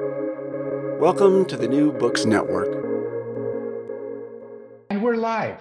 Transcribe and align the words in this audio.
Welcome 0.00 1.44
to 1.44 1.56
the 1.56 1.68
New 1.68 1.92
Books 1.92 2.24
Network. 2.24 2.74
And 4.90 5.00
we're 5.00 5.14
live. 5.14 5.60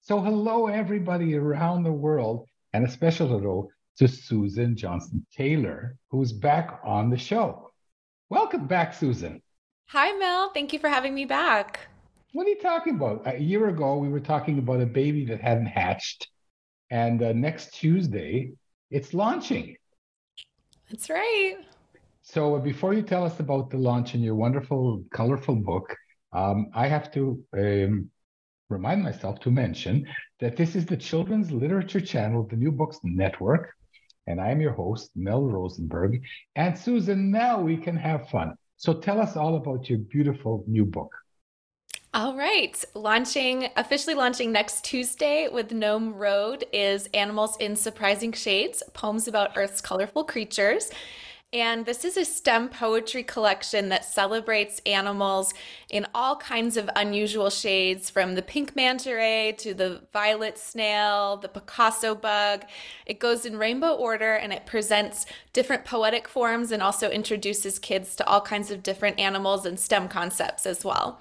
So, 0.00 0.20
hello, 0.20 0.66
everybody 0.66 1.36
around 1.36 1.84
the 1.84 1.92
world, 1.92 2.48
and 2.72 2.84
a 2.84 2.90
special 2.90 3.28
hello 3.28 3.68
to 3.98 4.08
Susan 4.08 4.76
Johnston 4.76 5.24
Taylor, 5.32 5.96
who's 6.10 6.32
back 6.32 6.80
on 6.84 7.08
the 7.08 7.16
show. 7.16 7.70
Welcome 8.30 8.66
back, 8.66 8.94
Susan. 8.94 9.40
Hi, 9.90 10.10
Mel. 10.18 10.50
Thank 10.52 10.72
you 10.72 10.80
for 10.80 10.88
having 10.88 11.14
me 11.14 11.24
back. 11.24 11.78
What 12.32 12.48
are 12.48 12.50
you 12.50 12.60
talking 12.60 12.96
about? 12.96 13.22
A 13.26 13.38
year 13.38 13.68
ago, 13.68 13.98
we 13.98 14.08
were 14.08 14.18
talking 14.18 14.58
about 14.58 14.80
a 14.80 14.86
baby 14.86 15.24
that 15.26 15.40
hadn't 15.40 15.66
hatched. 15.66 16.28
And 16.90 17.22
uh, 17.22 17.32
next 17.32 17.74
Tuesday, 17.74 18.54
it's 18.90 19.14
launching. 19.14 19.76
That's 20.90 21.08
right. 21.08 21.58
So 22.30 22.58
before 22.58 22.92
you 22.92 23.00
tell 23.00 23.24
us 23.24 23.40
about 23.40 23.70
the 23.70 23.78
launch 23.78 24.12
and 24.12 24.22
your 24.22 24.34
wonderful, 24.34 25.02
colorful 25.14 25.56
book, 25.56 25.96
um, 26.34 26.66
I 26.74 26.86
have 26.86 27.10
to 27.12 27.42
um, 27.54 28.10
remind 28.68 29.02
myself 29.02 29.40
to 29.40 29.50
mention 29.50 30.06
that 30.38 30.54
this 30.54 30.76
is 30.76 30.84
the 30.84 30.96
Children's 30.96 31.50
Literature 31.50 32.02
Channel, 32.02 32.46
the 32.46 32.56
New 32.56 32.70
Books 32.70 32.98
Network, 33.02 33.72
and 34.26 34.42
I'm 34.42 34.60
your 34.60 34.74
host, 34.74 35.10
Mel 35.16 35.42
Rosenberg. 35.42 36.20
And 36.54 36.76
Susan, 36.76 37.30
now 37.30 37.62
we 37.62 37.78
can 37.78 37.96
have 37.96 38.28
fun. 38.28 38.56
So 38.76 38.92
tell 38.92 39.22
us 39.22 39.34
all 39.34 39.56
about 39.56 39.88
your 39.88 40.00
beautiful 40.00 40.64
new 40.66 40.84
book. 40.84 41.10
All 42.12 42.36
right. 42.36 42.84
Launching, 42.94 43.68
officially 43.76 44.14
launching 44.14 44.52
next 44.52 44.84
Tuesday 44.84 45.48
with 45.50 45.72
Gnome 45.72 46.12
Road 46.12 46.66
is 46.74 47.08
Animals 47.14 47.56
in 47.58 47.74
Surprising 47.74 48.32
Shades 48.32 48.82
Poems 48.92 49.28
about 49.28 49.56
Earth's 49.56 49.80
Colorful 49.80 50.24
Creatures. 50.24 50.90
And 51.52 51.86
this 51.86 52.04
is 52.04 52.18
a 52.18 52.26
STEM 52.26 52.68
poetry 52.68 53.22
collection 53.22 53.88
that 53.88 54.04
celebrates 54.04 54.82
animals 54.84 55.54
in 55.88 56.06
all 56.14 56.36
kinds 56.36 56.76
of 56.76 56.90
unusual 56.94 57.48
shades, 57.48 58.10
from 58.10 58.34
the 58.34 58.42
pink 58.42 58.76
manta 58.76 59.14
ray 59.14 59.54
to 59.56 59.72
the 59.72 60.02
violet 60.12 60.58
snail, 60.58 61.38
the 61.38 61.48
Picasso 61.48 62.14
bug. 62.14 62.64
It 63.06 63.18
goes 63.18 63.46
in 63.46 63.56
rainbow 63.56 63.94
order 63.94 64.34
and 64.34 64.52
it 64.52 64.66
presents 64.66 65.24
different 65.54 65.86
poetic 65.86 66.28
forms 66.28 66.70
and 66.70 66.82
also 66.82 67.08
introduces 67.08 67.78
kids 67.78 68.14
to 68.16 68.26
all 68.26 68.42
kinds 68.42 68.70
of 68.70 68.82
different 68.82 69.18
animals 69.18 69.64
and 69.64 69.80
STEM 69.80 70.08
concepts 70.08 70.66
as 70.66 70.84
well. 70.84 71.18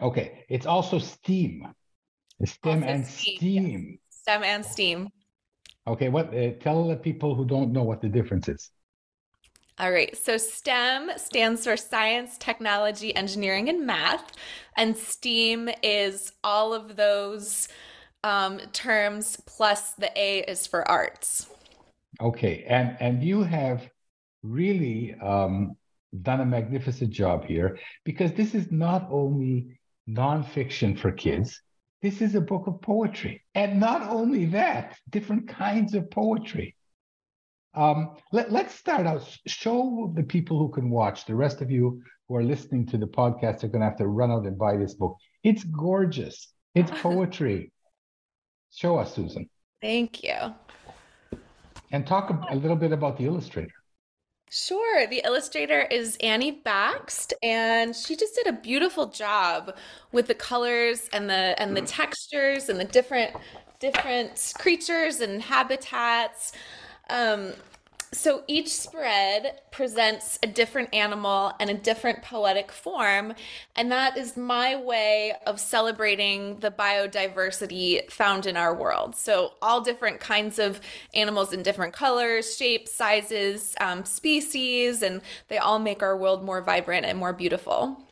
Okay, 0.00 0.46
it's 0.48 0.64
also 0.64 0.98
STEAM. 0.98 1.68
STEM 2.46 2.82
also 2.82 2.86
and 2.86 3.06
STEAM. 3.06 3.36
STEAM. 3.36 3.98
STEM 4.08 4.42
and 4.42 4.64
STEAM. 4.64 5.08
Okay, 5.86 6.08
what? 6.08 6.34
Uh, 6.34 6.52
tell 6.60 6.88
the 6.88 6.96
people 6.96 7.34
who 7.34 7.44
don't 7.44 7.72
know 7.72 7.82
what 7.82 8.00
the 8.00 8.08
difference 8.08 8.48
is. 8.48 8.70
All 9.80 9.92
right. 9.92 10.16
So 10.16 10.36
STEM 10.36 11.10
stands 11.16 11.64
for 11.64 11.76
science, 11.76 12.36
technology, 12.38 13.14
engineering, 13.14 13.68
and 13.68 13.86
math. 13.86 14.32
And 14.76 14.96
STEAM 14.96 15.70
is 15.84 16.32
all 16.42 16.74
of 16.74 16.96
those 16.96 17.68
um, 18.24 18.58
terms 18.72 19.40
plus 19.46 19.92
the 19.92 20.10
A 20.16 20.40
is 20.40 20.66
for 20.66 20.88
arts. 20.90 21.46
Okay. 22.20 22.64
And 22.68 22.96
and 22.98 23.22
you 23.22 23.44
have 23.44 23.88
really 24.42 25.14
um, 25.22 25.76
done 26.22 26.40
a 26.40 26.46
magnificent 26.46 27.10
job 27.10 27.44
here 27.44 27.78
because 28.04 28.32
this 28.32 28.56
is 28.56 28.72
not 28.72 29.06
only 29.12 29.78
nonfiction 30.08 30.98
for 30.98 31.12
kids. 31.12 31.60
This 32.02 32.20
is 32.20 32.34
a 32.34 32.40
book 32.40 32.66
of 32.66 32.80
poetry. 32.80 33.44
And 33.54 33.78
not 33.78 34.08
only 34.08 34.46
that, 34.46 34.96
different 35.10 35.48
kinds 35.48 35.94
of 35.94 36.10
poetry. 36.10 36.74
Um, 37.78 38.16
let, 38.32 38.50
let's 38.50 38.74
start 38.74 39.06
out. 39.06 39.22
Show 39.46 40.12
the 40.16 40.24
people 40.24 40.58
who 40.58 40.68
can 40.68 40.90
watch, 40.90 41.26
the 41.26 41.36
rest 41.36 41.62
of 41.62 41.70
you 41.70 42.02
who 42.26 42.34
are 42.34 42.42
listening 42.42 42.84
to 42.86 42.98
the 42.98 43.06
podcast 43.06 43.62
are 43.62 43.68
going 43.68 43.82
to 43.82 43.86
have 43.86 43.96
to 43.98 44.08
run 44.08 44.32
out 44.32 44.46
and 44.46 44.58
buy 44.58 44.76
this 44.76 44.94
book. 44.94 45.16
It's 45.44 45.62
gorgeous. 45.62 46.52
It's 46.74 46.90
poetry. 47.02 47.70
Show 48.74 48.98
us, 48.98 49.14
Susan. 49.14 49.48
Thank 49.80 50.24
you. 50.24 50.54
And 51.92 52.04
talk 52.04 52.30
a, 52.30 52.52
a 52.52 52.56
little 52.56 52.76
bit 52.76 52.90
about 52.90 53.16
the 53.16 53.26
illustrator. 53.26 53.72
Sure. 54.50 55.06
The 55.06 55.22
illustrator 55.24 55.82
is 55.82 56.16
Annie 56.20 56.60
Bakst, 56.66 57.32
and 57.44 57.94
she 57.94 58.16
just 58.16 58.34
did 58.34 58.48
a 58.48 58.52
beautiful 58.52 59.06
job 59.06 59.76
with 60.10 60.26
the 60.26 60.34
colors 60.34 61.08
and 61.12 61.30
the 61.30 61.54
and 61.60 61.76
the 61.76 61.82
textures 61.82 62.70
and 62.70 62.80
the 62.80 62.86
different 62.86 63.36
different 63.78 64.54
creatures 64.58 65.20
and 65.20 65.40
habitats. 65.42 66.52
Um, 67.10 67.52
so 68.12 68.42
each 68.46 68.72
spread 68.72 69.60
presents 69.70 70.38
a 70.42 70.46
different 70.46 70.94
animal 70.94 71.52
and 71.60 71.68
a 71.68 71.74
different 71.74 72.22
poetic 72.22 72.72
form. 72.72 73.34
And 73.76 73.92
that 73.92 74.16
is 74.16 74.36
my 74.36 74.76
way 74.76 75.34
of 75.46 75.60
celebrating 75.60 76.58
the 76.60 76.70
biodiversity 76.70 78.10
found 78.10 78.46
in 78.46 78.56
our 78.56 78.74
world. 78.74 79.14
So, 79.14 79.52
all 79.60 79.80
different 79.80 80.20
kinds 80.20 80.58
of 80.58 80.80
animals 81.14 81.52
in 81.52 81.62
different 81.62 81.92
colors, 81.92 82.56
shapes, 82.56 82.94
sizes, 82.94 83.74
um, 83.80 84.04
species, 84.04 85.02
and 85.02 85.20
they 85.48 85.58
all 85.58 85.78
make 85.78 86.02
our 86.02 86.16
world 86.16 86.44
more 86.44 86.62
vibrant 86.62 87.04
and 87.04 87.18
more 87.18 87.32
beautiful. 87.32 88.02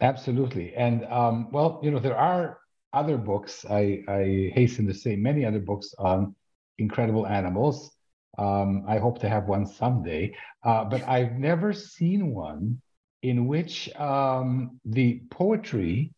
Absolutely. 0.00 0.74
And, 0.74 1.04
um, 1.06 1.50
well, 1.52 1.80
you 1.82 1.90
know, 1.90 1.98
there 1.98 2.18
are 2.18 2.58
other 2.92 3.16
books, 3.16 3.64
I, 3.70 4.02
I 4.08 4.50
hasten 4.54 4.86
to 4.88 4.94
say, 4.94 5.16
many 5.16 5.44
other 5.44 5.60
books 5.60 5.94
on 5.98 6.34
incredible 6.78 7.26
animals 7.26 7.95
um, 8.38 8.84
I 8.86 8.98
hope 8.98 9.20
to 9.20 9.28
have 9.28 9.46
one 9.46 9.66
someday. 9.66 10.34
Uh, 10.62 10.84
but 10.84 11.06
I've 11.08 11.32
never 11.32 11.72
seen 11.72 12.34
one 12.34 12.80
in 13.22 13.46
which 13.46 13.94
um, 13.96 14.80
the 14.84 15.22
poetry 15.30 16.12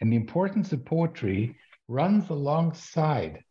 and 0.00 0.12
the 0.12 0.16
importance 0.16 0.72
of 0.72 0.84
poetry 0.84 1.56
runs 1.88 2.30
alongside 2.30 3.42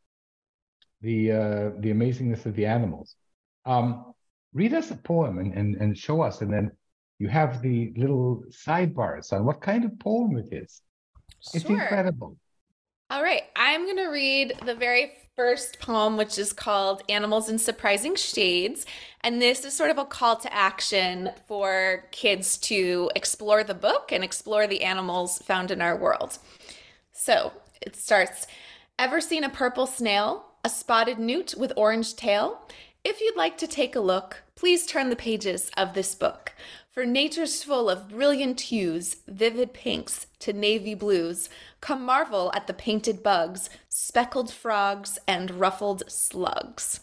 the 1.02 1.32
uh, 1.32 1.70
the 1.80 1.94
amazingness 1.94 2.46
of 2.46 2.56
the 2.56 2.66
animals. 2.66 3.16
Um, 3.66 4.14
read 4.54 4.74
us 4.74 4.92
a 4.92 4.96
poem 4.96 5.40
and, 5.40 5.54
and, 5.54 5.76
and 5.76 5.98
show 5.98 6.22
us, 6.22 6.42
and 6.42 6.52
then 6.52 6.72
you 7.20 7.28
have 7.28 7.62
the 7.62 7.94
little 7.96 8.44
sidebars 8.50 9.32
on 9.34 9.46
what 9.46 9.62
kind 9.62 9.86
of 9.86 9.98
poem 10.00 10.38
it 10.38 10.50
is. 10.52 10.82
It's 11.54 11.66
incredible. 11.66 12.38
All 13.12 13.24
right, 13.24 13.44
I'm 13.56 13.86
going 13.86 13.98
to 13.98 14.08
read 14.08 14.54
the 14.66 14.76
very 14.76 15.14
first 15.40 15.80
poem, 15.80 16.18
which 16.18 16.38
is 16.38 16.52
called 16.52 17.02
Animals 17.08 17.48
in 17.48 17.58
Surprising 17.58 18.14
Shades. 18.14 18.86
And 19.22 19.42
this 19.42 19.64
is 19.64 19.74
sort 19.74 19.90
of 19.90 19.98
a 19.98 20.04
call 20.04 20.36
to 20.36 20.54
action 20.54 21.30
for 21.48 22.04
kids 22.12 22.58
to 22.58 23.10
explore 23.16 23.64
the 23.64 23.74
book 23.74 24.12
and 24.12 24.22
explore 24.22 24.68
the 24.68 24.84
animals 24.84 25.38
found 25.38 25.72
in 25.72 25.82
our 25.82 25.96
world. 25.96 26.40
So 27.14 27.54
it 27.80 27.96
starts 27.96 28.48
Ever 28.98 29.22
seen 29.22 29.46
a 29.46 29.50
purple 29.50 29.88
snail? 29.88 30.44
A 30.66 30.70
spotted 30.70 31.20
newt 31.20 31.56
with 31.58 31.72
orange 31.78 32.18
tail? 32.18 32.60
If 33.06 33.22
you'd 33.22 33.38
like 33.38 33.58
to 33.60 33.68
take 33.68 33.96
a 33.96 34.02
look, 34.02 34.44
please 34.56 34.86
turn 34.86 35.10
the 35.10 35.16
pages 35.16 35.72
of 35.78 35.94
this 35.94 36.16
book. 36.16 36.52
For 36.92 37.06
nature's 37.06 37.64
full 37.64 37.88
of 37.88 38.10
brilliant 38.10 38.62
hues, 38.62 39.18
vivid 39.28 39.74
pinks 39.74 40.26
to 40.40 40.54
navy 40.54 40.96
blues. 40.96 41.48
Come 41.82 42.04
marvel 42.04 42.52
at 42.56 42.66
the 42.66 42.74
painted 42.74 43.22
bugs, 43.22 43.70
speckled 43.90 44.52
frogs, 44.52 45.20
and 45.28 45.52
ruffled 45.52 46.04
slugs. 46.08 47.02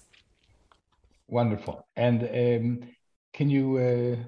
Wonderful. 1.28 1.86
And 1.94 2.22
um, 2.24 2.88
can 3.32 3.48
you 3.48 3.76
uh, 3.78 4.24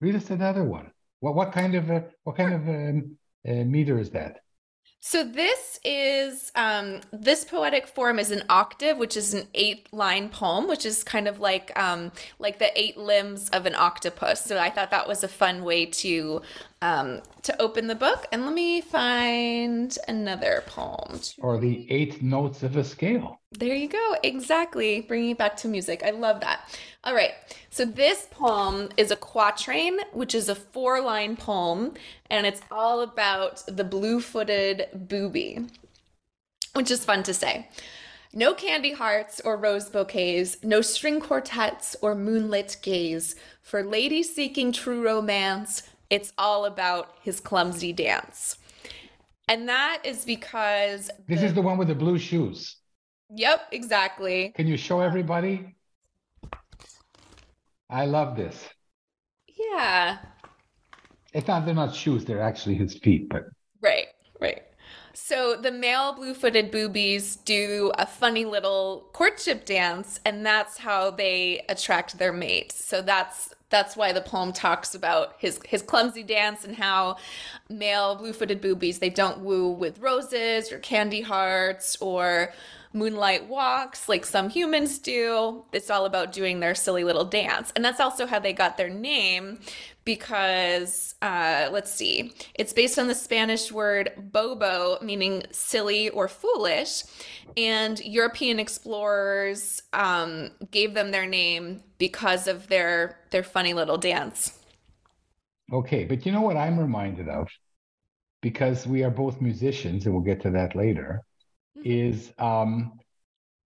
read 0.00 0.16
us 0.16 0.30
another 0.30 0.64
one? 0.64 0.90
What 1.20 1.34
what 1.34 1.52
kind 1.52 1.74
of 1.74 1.90
uh, 1.90 2.00
what 2.22 2.36
kind 2.36 2.54
of 2.54 2.66
um, 2.66 3.18
uh, 3.46 3.64
meter 3.64 3.98
is 3.98 4.10
that? 4.10 4.40
So 5.06 5.22
this 5.22 5.78
is 5.84 6.50
um, 6.54 7.02
this 7.12 7.44
poetic 7.44 7.86
form 7.86 8.18
is 8.18 8.30
an 8.30 8.42
octave, 8.48 8.96
which 8.96 9.18
is 9.18 9.34
an 9.34 9.46
eight-line 9.52 10.30
poem, 10.30 10.66
which 10.66 10.86
is 10.86 11.04
kind 11.04 11.28
of 11.28 11.38
like 11.40 11.78
um, 11.78 12.10
like 12.38 12.58
the 12.58 12.72
eight 12.74 12.96
limbs 12.96 13.50
of 13.50 13.66
an 13.66 13.74
octopus. 13.74 14.42
So 14.42 14.56
I 14.56 14.70
thought 14.70 14.90
that 14.92 15.06
was 15.06 15.22
a 15.22 15.28
fun 15.28 15.62
way 15.62 15.84
to 15.84 16.40
um, 16.82 17.20
to 17.42 17.60
open 17.60 17.86
the 17.86 17.94
book. 17.94 18.26
And 18.32 18.44
let 18.44 18.54
me 18.54 18.80
find 18.80 19.96
another 20.08 20.62
poem. 20.66 21.20
Or 21.38 21.58
the 21.58 21.90
eight 21.90 22.22
notes 22.22 22.62
of 22.62 22.76
a 22.76 22.84
scale. 22.84 23.40
There 23.52 23.74
you 23.74 23.88
go. 23.88 24.16
Exactly. 24.22 25.00
Bringing 25.02 25.30
it 25.30 25.38
back 25.38 25.56
to 25.58 25.68
music. 25.68 26.02
I 26.04 26.10
love 26.10 26.40
that. 26.40 26.68
All 27.04 27.14
right. 27.14 27.32
So 27.70 27.84
this 27.84 28.26
poem 28.30 28.88
is 28.96 29.10
a 29.10 29.16
quatrain, 29.16 29.98
which 30.12 30.34
is 30.34 30.48
a 30.48 30.54
four 30.54 31.00
line 31.00 31.36
poem, 31.36 31.94
and 32.30 32.46
it's 32.46 32.62
all 32.70 33.00
about 33.00 33.62
the 33.66 33.84
blue 33.84 34.20
footed 34.20 34.88
booby, 34.94 35.66
which 36.74 36.90
is 36.90 37.04
fun 37.04 37.22
to 37.24 37.34
say. 37.34 37.68
No 38.36 38.52
candy 38.52 38.92
hearts 38.92 39.40
or 39.44 39.56
rose 39.56 39.88
bouquets, 39.88 40.56
no 40.64 40.80
string 40.80 41.20
quartets 41.20 41.94
or 42.02 42.16
moonlit 42.16 42.78
gaze. 42.82 43.36
For 43.62 43.84
ladies 43.84 44.34
seeking 44.34 44.72
true 44.72 45.04
romance, 45.04 45.84
it's 46.10 46.32
all 46.38 46.64
about 46.64 47.16
his 47.22 47.40
clumsy 47.40 47.92
dance. 47.92 48.58
And 49.48 49.68
that 49.68 50.02
is 50.04 50.24
because 50.24 51.10
this 51.28 51.40
the, 51.40 51.46
is 51.46 51.54
the 51.54 51.62
one 51.62 51.76
with 51.76 51.88
the 51.88 51.94
blue 51.94 52.18
shoes. 52.18 52.76
Yep, 53.30 53.68
exactly. 53.72 54.52
Can 54.56 54.66
you 54.66 54.76
show 54.76 55.00
everybody? 55.00 55.76
I 57.90 58.06
love 58.06 58.36
this. 58.36 58.68
Yeah. 59.46 60.18
It's 61.32 61.48
not 61.48 61.66
they're 61.66 61.74
not 61.74 61.94
shoes, 61.94 62.24
they're 62.24 62.40
actually 62.40 62.76
his 62.76 62.94
feet, 62.94 63.28
but 63.28 63.44
Right, 63.82 64.06
right. 64.40 64.62
So 65.12 65.56
the 65.56 65.70
male 65.70 66.14
blue-footed 66.14 66.70
boobies 66.70 67.36
do 67.36 67.92
a 67.98 68.06
funny 68.06 68.44
little 68.44 69.10
courtship 69.12 69.64
dance, 69.64 70.18
and 70.24 70.44
that's 70.44 70.78
how 70.78 71.10
they 71.10 71.64
attract 71.68 72.18
their 72.18 72.32
mates. 72.32 72.82
So 72.84 73.02
that's 73.02 73.53
that's 73.70 73.96
why 73.96 74.12
the 74.12 74.20
poem 74.20 74.52
talks 74.52 74.94
about 74.94 75.34
his 75.38 75.58
his 75.64 75.82
clumsy 75.82 76.22
dance 76.22 76.64
and 76.64 76.76
how 76.76 77.16
male 77.68 78.14
blue-footed 78.16 78.60
boobies 78.60 78.98
they 78.98 79.10
don't 79.10 79.40
woo 79.40 79.70
with 79.70 79.98
roses 79.98 80.70
or 80.70 80.78
candy 80.78 81.22
hearts 81.22 81.96
or 82.00 82.52
moonlight 82.94 83.48
walks 83.48 84.08
like 84.08 84.24
some 84.24 84.48
humans 84.48 84.98
do. 84.98 85.64
It's 85.72 85.90
all 85.90 86.06
about 86.06 86.32
doing 86.32 86.60
their 86.60 86.74
silly 86.74 87.04
little 87.04 87.24
dance. 87.24 87.72
And 87.76 87.84
that's 87.84 88.00
also 88.00 88.26
how 88.26 88.38
they 88.38 88.52
got 88.52 88.76
their 88.76 88.88
name 88.88 89.58
because 90.04 91.14
uh, 91.22 91.68
let's 91.72 91.90
see, 91.90 92.32
it's 92.54 92.72
based 92.72 92.98
on 92.98 93.08
the 93.08 93.14
Spanish 93.14 93.72
word 93.72 94.12
bobo, 94.16 94.98
meaning 95.02 95.42
silly 95.50 96.10
or 96.10 96.28
foolish. 96.28 97.02
And 97.56 98.00
European 98.00 98.58
explorers 98.58 99.82
um, 99.92 100.50
gave 100.70 100.94
them 100.94 101.10
their 101.10 101.26
name 101.26 101.82
because 101.98 102.46
of 102.46 102.68
their 102.68 103.18
their 103.30 103.42
funny 103.42 103.74
little 103.74 103.98
dance. 103.98 104.58
Okay, 105.72 106.04
but 106.04 106.24
you 106.24 106.32
know 106.32 106.40
what 106.42 106.56
I'm 106.56 106.78
reminded 106.78 107.28
of? 107.28 107.48
Because 108.42 108.86
we 108.86 109.02
are 109.04 109.10
both 109.10 109.40
musicians, 109.40 110.06
and 110.06 110.14
we'll 110.14 110.24
get 110.24 110.40
to 110.42 110.50
that 110.50 110.76
later. 110.76 111.22
Is 111.82 112.32
um, 112.38 112.98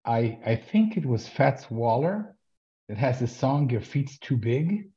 I 0.05 0.39
I 0.45 0.57
think 0.57 0.97
it 0.97 1.07
was 1.07 1.29
Fats 1.29 1.71
Waller 1.71 2.35
that 2.89 2.99
has 2.99 3.21
the 3.21 3.27
song 3.27 3.71
"Your 3.71 3.81
Feet's 3.81 4.19
Too 4.19 4.37
Big." 4.37 4.91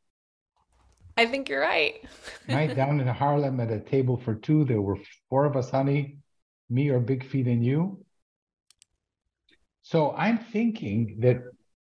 I 1.18 1.26
think 1.26 1.50
you're 1.50 1.62
right. 1.62 2.04
right 2.50 2.74
down 2.76 3.00
in 3.00 3.08
Harlem 3.08 3.60
at 3.60 3.70
a 3.70 3.80
table 3.80 4.18
for 4.18 4.36
two, 4.36 4.64
there 4.64 4.82
were 4.82 4.98
four 5.30 5.46
of 5.46 5.56
us, 5.56 5.70
honey, 5.70 6.18
me 6.70 6.90
or 6.90 7.00
Big 7.00 7.26
Feet 7.26 7.48
and 7.48 7.66
you. 7.66 8.04
So 9.84 10.12
I'm 10.12 10.38
thinking 10.38 11.18
that 11.20 11.42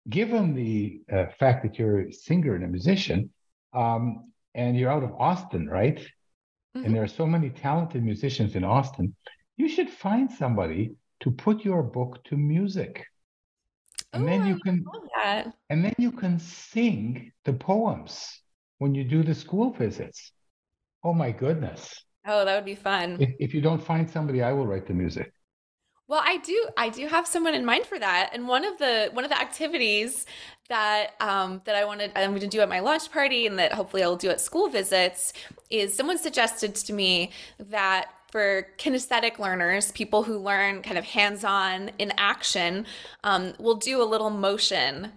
given 0.10 0.54
the 0.54 1.02
uh, 1.12 1.26
fact 1.40 1.64
that 1.64 1.78
you're 1.78 2.08
a 2.08 2.14
singer 2.14 2.56
and 2.56 2.64
a 2.64 2.68
musician, 2.68 3.30
um, 3.74 4.32
and 4.56 4.78
you're 4.78 4.92
out 4.92 5.04
of 5.04 5.14
Austin, 5.20 5.68
right? 5.68 5.98
Mm-hmm. 5.98 6.86
And 6.86 6.96
there 6.96 7.04
are 7.04 7.08
so 7.08 7.26
many 7.26 7.50
talented 7.50 8.04
musicians 8.04 8.56
in 8.56 8.64
Austin, 8.64 9.16
you 9.58 9.68
should 9.68 9.90
find 9.90 10.32
somebody 10.32 10.96
to 11.22 11.32
put 11.32 11.64
your 11.64 11.84
book 11.84 12.24
to 12.26 12.38
music. 12.38 13.06
And 14.14 14.24
Ooh, 14.24 14.28
then 14.28 14.48
you 14.48 14.60
can 14.60 14.86
and 15.70 15.84
then 15.84 15.96
you 15.98 16.12
can 16.12 16.40
sing 16.40 17.32
the 17.46 17.54
poems 17.54 18.42
when 18.78 18.96
you 18.96 19.04
do 19.04 19.24
the 19.24 19.36
school 19.36 19.72
visits. 19.72 20.32
Oh 21.04 21.14
my 21.14 21.32
goodness. 21.32 21.94
Oh, 22.26 22.44
that 22.46 22.56
would 22.56 22.66
be 22.66 22.76
fun. 22.76 23.18
If, 23.20 23.30
if 23.40 23.54
you 23.54 23.62
don't 23.62 23.82
find 23.82 24.10
somebody, 24.10 24.42
I 24.42 24.52
will 24.52 24.68
write 24.68 24.86
the 24.86 24.94
music. 24.94 25.32
Well, 26.10 26.22
I 26.24 26.38
do. 26.38 26.70
I 26.78 26.88
do 26.88 27.08
have 27.08 27.28
someone 27.28 27.54
in 27.54 27.66
mind 27.66 27.86
for 27.86 28.00
that, 28.00 28.30
and 28.32 28.48
one 28.48 28.64
of 28.64 28.78
the 28.78 29.10
one 29.12 29.26
of 29.26 29.30
the 29.30 29.40
activities 29.40 30.26
that 30.70 31.16
um, 31.20 31.62
that 31.66 31.76
I 31.76 31.84
wanted 31.84 32.12
I'm 32.16 32.30
going 32.30 32.42
to 32.42 32.48
do 32.48 32.62
at 32.62 32.70
my 32.70 32.80
launch 32.80 33.12
party, 33.12 33.46
and 33.46 33.60
that 33.60 33.74
hopefully 33.74 34.04
I'll 34.04 34.16
do 34.16 34.30
at 34.30 34.40
school 34.40 34.70
visits, 34.70 35.34
is 35.70 35.94
someone 35.94 36.18
suggested 36.18 36.76
to 36.76 36.94
me 36.94 37.32
that 37.60 38.10
for 38.32 38.68
kinesthetic 38.78 39.40
learners, 39.40 39.92
people 39.92 40.24
who 40.24 40.38
learn 40.38 40.82
kind 40.82 40.98
of 40.98 41.06
hands-on 41.06 41.92
in 41.98 42.12
action, 42.18 42.86
um, 43.24 43.54
will 43.60 43.76
do 43.76 44.02
a 44.02 44.06
little 44.06 44.30
motion 44.30 45.12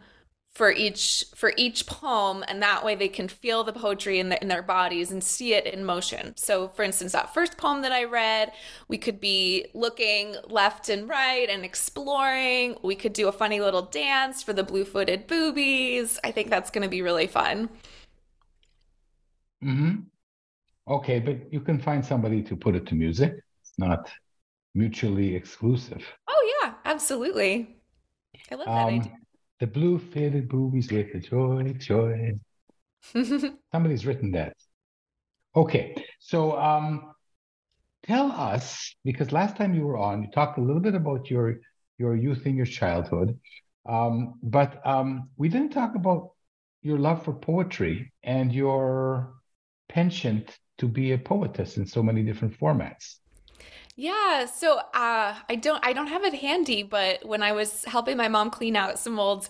for 0.51 0.73
each 0.73 1.25
for 1.35 1.53
each 1.57 1.87
poem 1.87 2.45
and 2.49 2.61
that 2.61 2.85
way 2.85 2.97
they 2.97 3.09
can 3.09 3.29
feel 3.29 3.63
the 3.63 3.73
poetry 3.73 4.19
in, 4.19 4.29
the, 4.29 4.43
in 4.43 4.49
their 4.49 4.63
bodies 4.63 5.13
and 5.13 5.23
see 5.23 5.55
it 5.55 5.65
in 5.65 5.85
motion. 5.85 6.37
So 6.37 6.69
for 6.69 6.83
instance 6.83 7.13
that 7.13 7.33
first 7.33 7.57
poem 7.57 7.83
that 7.83 7.93
i 7.93 8.03
read 8.05 8.53
we 8.89 8.99
could 8.99 9.21
be 9.21 9.67
looking 9.75 10.35
left 10.49 10.89
and 10.89 11.09
right 11.09 11.49
and 11.49 11.65
exploring. 11.65 12.77
We 12.83 12.97
could 12.97 13.13
do 13.13 13.29
a 13.29 13.33
funny 13.33 13.61
little 13.61 13.83
dance 13.83 14.43
for 14.43 14.53
the 14.53 14.65
blue-footed 14.65 15.29
boobies. 15.29 16.19
I 16.25 16.33
think 16.33 16.51
that's 16.51 16.71
going 16.71 16.83
to 16.83 16.89
be 16.89 17.01
really 17.01 17.29
fun. 17.29 17.71
Hmm 19.63 20.01
okay 20.91 21.19
but 21.21 21.53
you 21.53 21.61
can 21.61 21.79
find 21.79 22.05
somebody 22.05 22.43
to 22.43 22.57
put 22.57 22.75
it 22.75 22.87
to 22.87 22.95
music 22.95 23.33
it's 23.63 23.79
not 23.79 24.11
mutually 24.75 25.35
exclusive 25.35 26.05
oh 26.29 26.59
yeah 26.63 26.75
absolutely 26.85 27.77
i 28.51 28.55
love 28.55 28.67
that 28.67 28.89
um, 28.89 28.95
idea 29.01 29.21
the 29.61 29.67
blue 29.67 29.99
faded 29.99 30.49
boobies 30.49 30.91
with 30.91 31.13
the 31.13 31.21
joy, 31.21 31.75
joy. 31.79 32.33
Somebody's 33.73 34.07
written 34.07 34.33
that. 34.33 34.57
Okay, 35.55 35.95
so 36.19 36.59
um, 36.59 37.13
tell 38.03 38.33
us 38.33 38.95
because 39.05 39.33
last 39.33 39.57
time 39.57 39.75
you 39.75 39.87
were 39.87 39.99
on, 39.99 40.23
you 40.23 40.31
talked 40.31 40.59
a 40.59 40.63
little 40.63 40.81
bit 40.81 40.95
about 40.95 41.31
your 41.31 41.61
your 41.99 42.17
youth 42.17 42.47
and 42.47 42.57
your 42.57 42.67
childhood, 42.67 43.39
um, 43.87 44.35
but 44.43 44.81
um, 44.87 45.29
we 45.37 45.51
didn't 45.51 45.73
talk 45.73 45.95
about 45.95 46.31
your 46.83 46.99
love 46.99 47.23
for 47.25 47.35
poetry 47.35 48.11
and 48.23 48.55
your 48.55 49.35
penchant 49.91 50.59
to 50.81 50.89
be 50.89 51.13
a 51.13 51.19
poetess 51.19 51.77
in 51.77 51.87
so 51.87 52.03
many 52.03 52.23
different 52.23 52.59
formats. 52.59 53.17
Yeah, 53.97 54.47
so 54.47 54.79
uh, 54.79 55.35
I 55.49 55.57
don't 55.61 55.85
I 55.87 55.93
don't 55.93 56.07
have 56.07 56.25
it 56.25 56.35
handy, 56.35 56.83
but 56.83 57.25
when 57.25 57.43
I 57.43 57.53
was 57.53 57.85
helping 57.85 58.17
my 58.17 58.29
mom 58.29 58.51
clean 58.51 58.75
out 58.75 58.99
some 58.99 59.19
old 59.21 59.49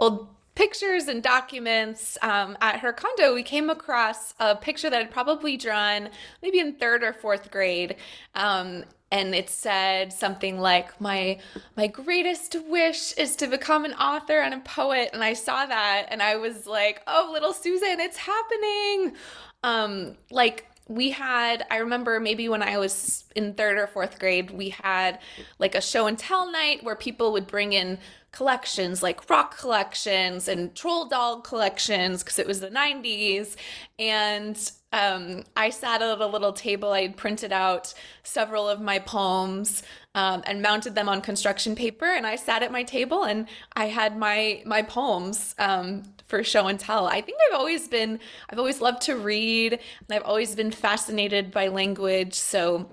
old 0.00 0.28
pictures 0.54 1.06
and 1.06 1.22
documents 1.22 2.18
um, 2.22 2.56
at 2.60 2.80
her 2.80 2.92
condo, 2.92 3.34
we 3.34 3.42
came 3.42 3.70
across 3.70 4.34
a 4.40 4.56
picture 4.56 4.90
that 4.90 5.00
I'd 5.00 5.10
probably 5.10 5.56
drawn 5.56 6.10
maybe 6.42 6.58
in 6.58 6.74
third 6.74 7.02
or 7.02 7.12
fourth 7.12 7.50
grade. 7.50 7.96
Um, 8.34 8.84
and 9.10 9.34
it 9.34 9.48
said 9.48 10.12
something 10.12 10.60
like 10.60 11.00
my 11.00 11.38
my 11.76 11.86
greatest 11.86 12.56
wish 12.66 13.12
is 13.12 13.36
to 13.36 13.46
become 13.46 13.84
an 13.84 13.94
author 13.94 14.40
and 14.40 14.52
a 14.52 14.60
poet 14.60 15.10
and 15.12 15.24
i 15.24 15.32
saw 15.32 15.64
that 15.64 16.06
and 16.10 16.22
i 16.22 16.36
was 16.36 16.66
like 16.66 17.00
oh 17.06 17.30
little 17.32 17.52
susan 17.52 18.00
it's 18.00 18.18
happening 18.18 19.14
um 19.62 20.16
like 20.30 20.66
we 20.88 21.10
had 21.10 21.64
i 21.70 21.76
remember 21.76 22.18
maybe 22.18 22.48
when 22.48 22.62
i 22.62 22.78
was 22.78 23.24
in 23.36 23.52
third 23.54 23.76
or 23.76 23.86
fourth 23.86 24.18
grade 24.18 24.50
we 24.50 24.70
had 24.70 25.18
like 25.58 25.74
a 25.74 25.80
show 25.80 26.06
and 26.06 26.18
tell 26.18 26.50
night 26.50 26.82
where 26.82 26.96
people 26.96 27.32
would 27.32 27.46
bring 27.46 27.72
in 27.72 27.98
collections 28.32 29.02
like 29.02 29.28
rock 29.30 29.58
collections 29.58 30.48
and 30.48 30.74
troll 30.74 31.06
doll 31.06 31.40
collections 31.40 32.22
because 32.22 32.38
it 32.38 32.46
was 32.46 32.60
the 32.60 32.70
90s 32.70 33.56
and 33.98 34.72
um, 34.92 35.44
i 35.56 35.68
sat 35.68 36.00
at 36.00 36.20
a 36.20 36.26
little 36.26 36.52
table 36.52 36.92
i 36.92 37.02
had 37.02 37.16
printed 37.16 37.52
out 37.52 37.92
several 38.22 38.68
of 38.68 38.80
my 38.80 38.98
poems 38.98 39.82
um, 40.14 40.42
and 40.46 40.62
mounted 40.62 40.94
them 40.94 41.08
on 41.08 41.20
construction 41.20 41.74
paper 41.74 42.06
and 42.06 42.26
i 42.26 42.36
sat 42.36 42.62
at 42.62 42.72
my 42.72 42.82
table 42.82 43.24
and 43.24 43.46
i 43.74 43.86
had 43.86 44.16
my 44.16 44.62
my 44.64 44.82
poems 44.82 45.54
um, 45.58 46.02
for 46.28 46.44
show 46.44 46.66
and 46.68 46.78
tell. 46.78 47.06
I 47.06 47.20
think 47.20 47.38
I've 47.48 47.58
always 47.58 47.88
been, 47.88 48.20
I've 48.50 48.58
always 48.58 48.80
loved 48.80 49.02
to 49.02 49.16
read 49.16 49.72
and 49.72 50.10
I've 50.10 50.22
always 50.24 50.54
been 50.54 50.70
fascinated 50.70 51.50
by 51.50 51.68
language. 51.68 52.34
So, 52.34 52.88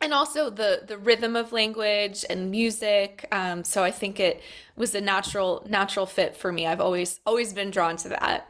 and 0.00 0.12
also 0.12 0.50
the 0.50 0.82
the 0.86 0.98
rhythm 0.98 1.36
of 1.36 1.52
language 1.52 2.24
and 2.28 2.50
music. 2.50 3.28
Um, 3.32 3.64
so 3.64 3.84
I 3.84 3.90
think 3.90 4.18
it 4.18 4.42
was 4.76 4.94
a 4.94 5.00
natural 5.00 5.64
natural 5.68 6.06
fit 6.06 6.36
for 6.36 6.52
me. 6.52 6.66
I've 6.66 6.80
always 6.80 7.20
always 7.24 7.52
been 7.52 7.70
drawn 7.70 7.96
to 7.98 8.08
that. 8.10 8.48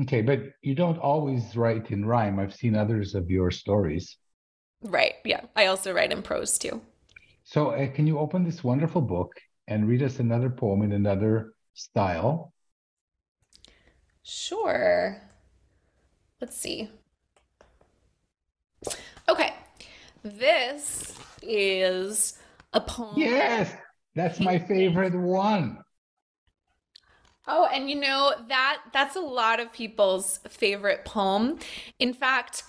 Okay, 0.00 0.22
but 0.22 0.40
you 0.62 0.74
don't 0.74 0.98
always 0.98 1.54
write 1.56 1.90
in 1.90 2.04
rhyme. 2.04 2.38
I've 2.38 2.54
seen 2.54 2.74
others 2.74 3.14
of 3.14 3.30
your 3.30 3.50
stories. 3.50 4.16
Right. 4.82 5.14
Yeah. 5.24 5.42
I 5.54 5.66
also 5.66 5.92
write 5.92 6.12
in 6.12 6.22
prose 6.22 6.56
too. 6.58 6.80
So, 7.44 7.70
uh, 7.70 7.90
can 7.92 8.06
you 8.06 8.18
open 8.18 8.44
this 8.44 8.62
wonderful 8.62 9.00
book 9.00 9.32
and 9.68 9.88
read 9.88 10.02
us 10.02 10.18
another 10.20 10.50
poem 10.50 10.82
in 10.82 10.92
another 10.92 11.54
style? 11.74 12.52
Sure. 14.28 15.22
Let's 16.40 16.56
see. 16.56 16.90
Okay. 19.28 19.54
This 20.24 21.14
is 21.42 22.36
a 22.72 22.80
poem. 22.80 23.14
Yes, 23.16 23.72
that's 24.16 24.40
my 24.40 24.58
favorite 24.58 25.14
one. 25.14 25.78
Oh, 27.46 27.68
and 27.72 27.88
you 27.88 27.94
know 27.94 28.34
that 28.48 28.78
that's 28.92 29.14
a 29.14 29.20
lot 29.20 29.60
of 29.60 29.72
people's 29.72 30.40
favorite 30.48 31.04
poem. 31.04 31.60
In 32.00 32.12
fact, 32.12 32.64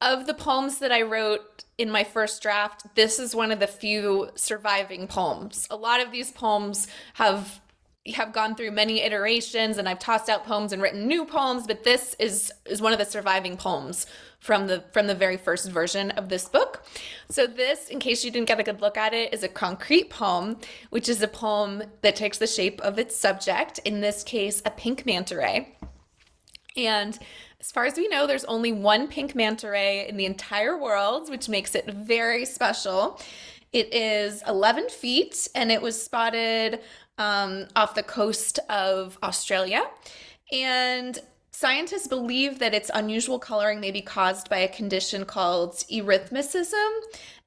of 0.00 0.26
the 0.26 0.34
poems 0.34 0.78
that 0.78 0.92
I 0.92 1.02
wrote 1.02 1.64
in 1.76 1.90
my 1.90 2.04
first 2.04 2.40
draft, 2.40 2.86
this 2.94 3.18
is 3.18 3.34
one 3.34 3.52
of 3.52 3.60
the 3.60 3.66
few 3.66 4.30
surviving 4.34 5.06
poems. 5.06 5.68
A 5.70 5.76
lot 5.76 6.00
of 6.00 6.10
these 6.10 6.30
poems 6.30 6.86
have 7.14 7.60
have 8.08 8.32
gone 8.32 8.56
through 8.56 8.72
many 8.72 9.00
iterations 9.00 9.78
and 9.78 9.88
I've 9.88 10.00
tossed 10.00 10.28
out 10.28 10.44
poems 10.44 10.72
and 10.72 10.82
written 10.82 11.06
new 11.06 11.24
poems, 11.24 11.66
but 11.66 11.84
this 11.84 12.16
is 12.18 12.52
is 12.66 12.82
one 12.82 12.92
of 12.92 12.98
the 12.98 13.04
surviving 13.04 13.56
poems 13.56 14.06
from 14.40 14.66
the 14.66 14.82
from 14.92 15.06
the 15.06 15.14
very 15.14 15.36
first 15.36 15.70
version 15.70 16.10
of 16.12 16.28
this 16.28 16.48
book. 16.48 16.84
So 17.30 17.46
this, 17.46 17.88
in 17.88 18.00
case 18.00 18.24
you 18.24 18.32
didn't 18.32 18.48
get 18.48 18.58
a 18.58 18.64
good 18.64 18.80
look 18.80 18.96
at 18.96 19.14
it, 19.14 19.32
is 19.32 19.44
a 19.44 19.48
concrete 19.48 20.10
poem, 20.10 20.58
which 20.90 21.08
is 21.08 21.22
a 21.22 21.28
poem 21.28 21.84
that 22.00 22.16
takes 22.16 22.38
the 22.38 22.46
shape 22.48 22.80
of 22.80 22.98
its 22.98 23.16
subject, 23.16 23.78
in 23.84 24.00
this 24.00 24.24
case 24.24 24.62
a 24.66 24.70
pink 24.70 25.06
manta 25.06 25.36
ray. 25.36 25.76
And 26.76 27.16
as 27.60 27.70
far 27.70 27.84
as 27.84 27.96
we 27.96 28.08
know, 28.08 28.26
there's 28.26 28.44
only 28.46 28.72
one 28.72 29.06
pink 29.06 29.36
manta 29.36 29.70
ray 29.70 30.08
in 30.08 30.16
the 30.16 30.26
entire 30.26 30.76
world, 30.76 31.30
which 31.30 31.48
makes 31.48 31.76
it 31.76 31.86
very 31.86 32.44
special. 32.44 33.20
It 33.72 33.94
is 33.94 34.42
11 34.46 34.90
feet 34.90 35.48
and 35.54 35.72
it 35.72 35.80
was 35.80 36.00
spotted 36.00 36.80
um, 37.18 37.66
off 37.76 37.94
the 37.94 38.02
coast 38.02 38.58
of 38.68 39.18
Australia. 39.22 39.82
And 40.52 41.18
scientists 41.50 42.06
believe 42.06 42.58
that 42.58 42.74
its 42.74 42.90
unusual 42.92 43.38
coloring 43.38 43.80
may 43.80 43.90
be 43.90 44.02
caused 44.02 44.48
by 44.50 44.58
a 44.58 44.68
condition 44.68 45.24
called 45.24 45.84
erythematicism, 45.90 46.92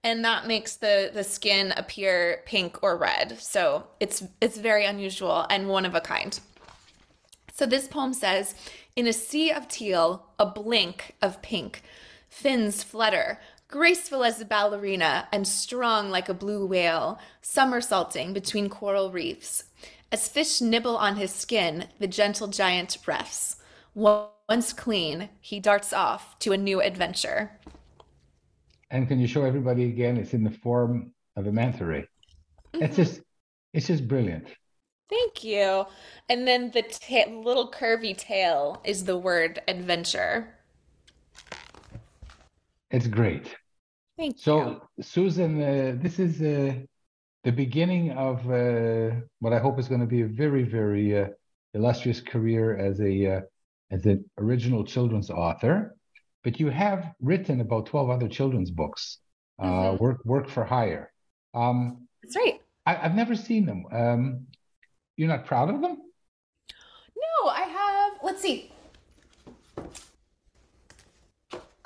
and 0.03 0.23
that 0.23 0.47
makes 0.47 0.75
the, 0.77 1.11
the 1.13 1.23
skin 1.23 1.73
appear 1.77 2.43
pink 2.45 2.81
or 2.83 2.97
red. 2.97 3.39
So 3.39 3.87
it's 3.99 4.23
it's 4.39 4.57
very 4.57 4.85
unusual 4.85 5.45
and 5.49 5.67
one 5.67 5.85
of 5.85 5.95
a 5.95 6.01
kind. 6.01 6.39
So 7.53 7.65
this 7.65 7.87
poem 7.87 8.13
says, 8.13 8.53
in 8.95 9.07
a 9.07 9.13
sea 9.13 9.51
of 9.51 9.67
teal, 9.67 10.27
a 10.37 10.45
blink 10.45 11.15
of 11.21 11.41
pink, 11.41 11.81
fins 12.29 12.83
flutter, 12.83 13.39
graceful 13.67 14.23
as 14.23 14.39
a 14.39 14.45
ballerina 14.45 15.27
and 15.31 15.47
strong 15.47 16.09
like 16.09 16.29
a 16.29 16.33
blue 16.33 16.65
whale, 16.65 17.19
somersaulting 17.41 18.33
between 18.33 18.69
coral 18.69 19.11
reefs. 19.11 19.65
As 20.11 20.27
fish 20.27 20.61
nibble 20.61 20.97
on 20.97 21.15
his 21.15 21.31
skin, 21.31 21.85
the 21.99 22.07
gentle 22.07 22.47
giant 22.47 22.97
breaths. 23.03 23.57
Once 23.93 24.73
clean, 24.73 25.29
he 25.39 25.59
darts 25.59 25.93
off 25.93 26.37
to 26.39 26.51
a 26.51 26.57
new 26.57 26.81
adventure. 26.81 27.51
And 28.91 29.07
can 29.07 29.19
you 29.19 29.27
show 29.27 29.43
everybody 29.43 29.85
again? 29.85 30.17
It's 30.17 30.33
in 30.33 30.43
the 30.43 30.51
form 30.51 31.11
of 31.35 31.47
a 31.47 31.51
manta 31.51 31.85
ray. 31.85 32.07
Mm-hmm. 32.73 32.83
It's 32.83 32.95
just, 32.95 33.21
it's 33.73 33.87
just 33.87 34.07
brilliant. 34.07 34.47
Thank 35.09 35.43
you. 35.43 35.85
And 36.29 36.47
then 36.47 36.71
the 36.71 36.81
ta- 36.81 37.31
little 37.31 37.71
curvy 37.71 38.17
tail 38.17 38.81
is 38.85 39.03
the 39.03 39.17
word 39.17 39.61
adventure. 39.67 40.54
It's 42.95 43.07
great. 43.07 43.53
Thank 44.17 44.39
so, 44.39 44.57
you. 44.57 44.63
So, 44.63 44.87
Susan, 45.01 45.61
uh, 45.61 45.97
this 46.01 46.17
is 46.17 46.41
uh, 46.41 46.75
the 47.43 47.51
beginning 47.51 48.11
of 48.11 48.37
uh, 48.49 49.19
what 49.39 49.51
I 49.51 49.59
hope 49.59 49.79
is 49.79 49.89
going 49.89 49.99
to 49.99 50.07
be 50.07 50.21
a 50.21 50.27
very, 50.27 50.63
very 50.63 51.19
uh, 51.19 51.27
illustrious 51.73 52.21
career 52.21 52.77
as 52.77 53.01
a 53.01 53.13
uh, 53.33 53.41
as 53.91 54.05
an 54.05 54.23
original 54.37 54.85
children's 54.85 55.29
author. 55.29 55.97
But 56.45 56.57
you 56.61 56.69
have 56.69 57.11
written 57.19 57.59
about 57.59 57.87
twelve 57.87 58.09
other 58.09 58.29
children's 58.29 58.71
books. 58.71 59.17
Uh, 59.59 59.65
mm-hmm. 59.65 60.01
Work 60.01 60.23
work 60.23 60.49
for 60.49 60.63
hire. 60.63 61.11
Um, 61.53 62.07
That's 62.23 62.37
right. 62.37 62.61
I, 62.85 62.93
have 62.93 63.15
never 63.15 63.35
seen 63.35 63.65
them. 63.65 63.83
Um, 63.91 64.47
you're 65.17 65.27
not 65.27 65.45
proud 65.45 65.69
of 65.69 65.81
them? 65.81 65.97
No, 67.23 67.49
I 67.49 67.63
have. 67.63 68.23
Let's 68.23 68.41
see. 68.41 68.71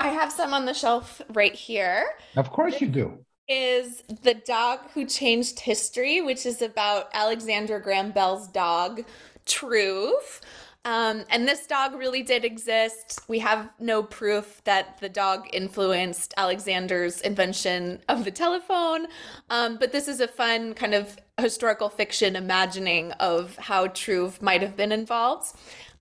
I 0.10 0.14
have 0.14 0.32
some 0.32 0.56
on 0.56 0.66
the 0.66 0.74
shelf 0.74 1.22
right 1.34 1.54
here. 1.54 2.04
Of 2.36 2.50
course 2.50 2.82
this 2.82 2.82
you 2.82 2.88
do. 2.88 3.20
Is 3.48 4.02
The 4.24 4.34
Dog 4.34 4.80
Who 4.96 5.06
Changed 5.06 5.60
History, 5.60 6.20
which 6.20 6.48
is 6.48 6.64
about 6.64 7.10
Alexander 7.14 7.80
Graham 7.80 8.10
Bell's 8.10 8.48
dog, 8.48 9.06
Trouve. 9.46 10.42
Um, 10.84 11.26
and 11.30 11.48
this 11.48 11.68
dog 11.68 11.94
really 11.94 12.24
did 12.24 12.44
exist. 12.44 13.20
We 13.28 13.38
have 13.40 13.70
no 13.80 14.02
proof 14.02 14.64
that 14.64 15.00
the 15.00 15.10
dog 15.10 15.48
influenced 15.54 16.34
Alexander's 16.38 17.22
invention 17.22 18.02
of 18.10 18.26
the 18.26 18.32
telephone. 18.32 19.06
Um, 19.52 19.78
but 19.78 19.92
this 19.92 20.08
is 20.08 20.22
a 20.22 20.28
fun 20.28 20.74
kind 20.74 20.96
of 20.96 21.18
historical 21.40 21.90
fiction 21.90 22.36
imagining 22.36 23.12
of 23.14 23.56
how 23.58 23.88
Trouve 23.88 24.42
might 24.42 24.64
have 24.64 24.76
been 24.76 24.92
involved. 24.92 25.54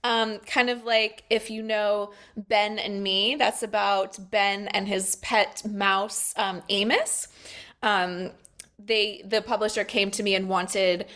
Um, 0.04 0.38
kind 0.40 0.70
of 0.70 0.84
like 0.84 1.24
if 1.28 1.50
you 1.50 1.62
know 1.62 2.12
Ben 2.36 2.78
and 2.78 3.02
Me, 3.02 3.34
that's 3.34 3.62
about 3.62 4.18
Ben 4.30 4.68
and 4.68 4.86
his 4.86 5.16
pet 5.16 5.62
mouse, 5.68 6.34
um, 6.36 6.62
Amos. 6.68 7.28
Um, 7.82 8.30
they 8.78 9.22
the 9.24 9.42
publisher 9.42 9.84
came 9.84 10.10
to 10.12 10.22
me 10.22 10.34
and 10.34 10.48
wanted 10.48 11.06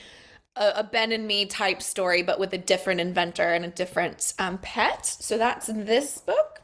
a, 0.56 0.72
a, 0.76 0.84
Ben 0.84 1.12
and 1.12 1.26
Me 1.26 1.46
type 1.46 1.80
story, 1.80 2.22
but 2.22 2.40
with 2.40 2.52
a 2.52 2.58
different 2.58 3.00
inventor 3.00 3.54
and 3.54 3.64
a 3.64 3.68
different 3.68 4.34
um, 4.38 4.58
pet. 4.58 5.06
So 5.06 5.38
that's 5.38 5.68
this 5.68 6.18
book. 6.18 6.60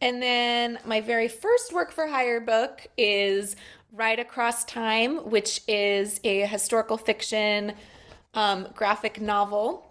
And 0.00 0.20
then 0.20 0.78
my 0.84 1.00
very 1.00 1.28
first 1.28 1.72
work 1.72 1.92
for 1.92 2.08
hire 2.08 2.40
book 2.40 2.86
is 2.96 3.56
Ride 3.92 4.18
Across 4.18 4.64
Time, 4.64 5.18
which 5.30 5.60
is 5.68 6.18
a 6.24 6.40
historical 6.46 6.96
fiction 6.96 7.74
um, 8.34 8.68
graphic 8.74 9.20
novel 9.20 9.86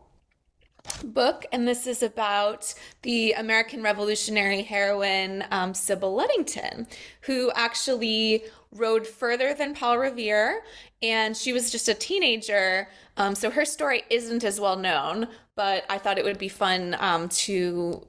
book. 1.03 1.45
And 1.51 1.67
this 1.67 1.87
is 1.87 2.03
about 2.03 2.73
the 3.01 3.33
American 3.33 3.83
Revolutionary 3.83 4.61
heroine, 4.61 5.43
um, 5.51 5.73
Sybil 5.73 6.15
Ludington, 6.15 6.87
who 7.21 7.51
actually 7.55 8.43
rode 8.71 9.05
further 9.05 9.53
than 9.53 9.73
Paul 9.73 9.97
Revere. 9.99 10.63
And 11.01 11.35
she 11.35 11.53
was 11.53 11.71
just 11.71 11.87
a 11.87 11.93
teenager 11.93 12.87
um, 13.17 13.35
so 13.35 13.49
her 13.49 13.65
story 13.65 14.03
isn't 14.09 14.43
as 14.43 14.59
well 14.59 14.77
known, 14.77 15.27
but 15.55 15.85
I 15.89 15.97
thought 15.97 16.17
it 16.17 16.23
would 16.23 16.37
be 16.37 16.47
fun 16.47 16.95
um, 16.99 17.29
to 17.29 18.05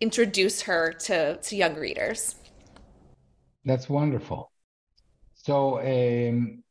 introduce 0.00 0.62
her 0.62 0.92
to, 0.92 1.36
to 1.36 1.56
young 1.56 1.74
readers. 1.74 2.36
That's 3.64 3.88
wonderful. 3.88 4.50
So 5.34 5.80
um, 5.80 6.62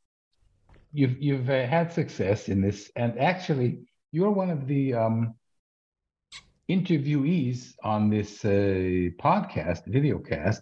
you've 0.93 1.21
you've 1.21 1.49
uh, 1.49 1.65
had 1.65 1.91
success 1.91 2.49
in 2.49 2.61
this, 2.61 2.91
and 2.95 3.17
actually, 3.19 3.79
you're 4.11 4.31
one 4.31 4.49
of 4.49 4.67
the 4.67 4.93
um, 4.93 5.35
interviewees 6.75 7.73
on 7.83 8.09
this 8.09 8.43
uh, 8.45 9.11
podcast, 9.27 9.81
videocast, 9.87 10.61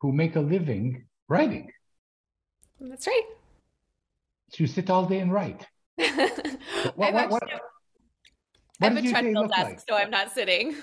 who 0.00 0.12
make 0.12 0.36
a 0.36 0.40
living 0.40 1.04
writing. 1.28 1.70
That's 2.80 3.06
right. 3.06 3.28
So 4.50 4.56
you 4.58 4.66
sit 4.66 4.90
all 4.90 5.06
day 5.06 5.20
and 5.20 5.32
write. 5.32 5.66
what, 5.96 7.12
what, 7.14 7.30
what, 7.30 7.42
I 8.80 8.88
have 8.88 8.96
a 8.96 9.02
treadmill 9.02 9.48
desk, 9.48 9.64
like? 9.64 9.80
so 9.88 9.96
I'm 9.96 10.10
not 10.10 10.30
sitting. 10.32 10.76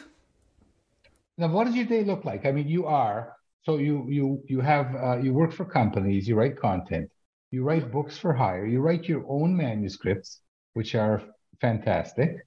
Now, 1.37 1.47
what 1.47 1.65
does 1.65 1.75
your 1.75 1.85
day 1.85 2.03
look 2.03 2.25
like? 2.25 2.45
I 2.45 2.51
mean, 2.51 2.67
you 2.67 2.85
are 2.85 3.33
so 3.63 3.77
you 3.77 4.05
you 4.09 4.43
you 4.47 4.59
have 4.59 4.95
uh, 4.95 5.17
you 5.17 5.33
work 5.33 5.53
for 5.53 5.65
companies, 5.65 6.27
you 6.27 6.35
write 6.35 6.57
content, 6.59 7.09
you 7.51 7.63
write 7.63 7.91
books 7.91 8.17
for 8.17 8.33
hire, 8.33 8.65
you 8.65 8.81
write 8.81 9.05
your 9.05 9.23
own 9.27 9.55
manuscripts, 9.55 10.41
which 10.73 10.95
are 10.95 11.21
fantastic, 11.61 12.45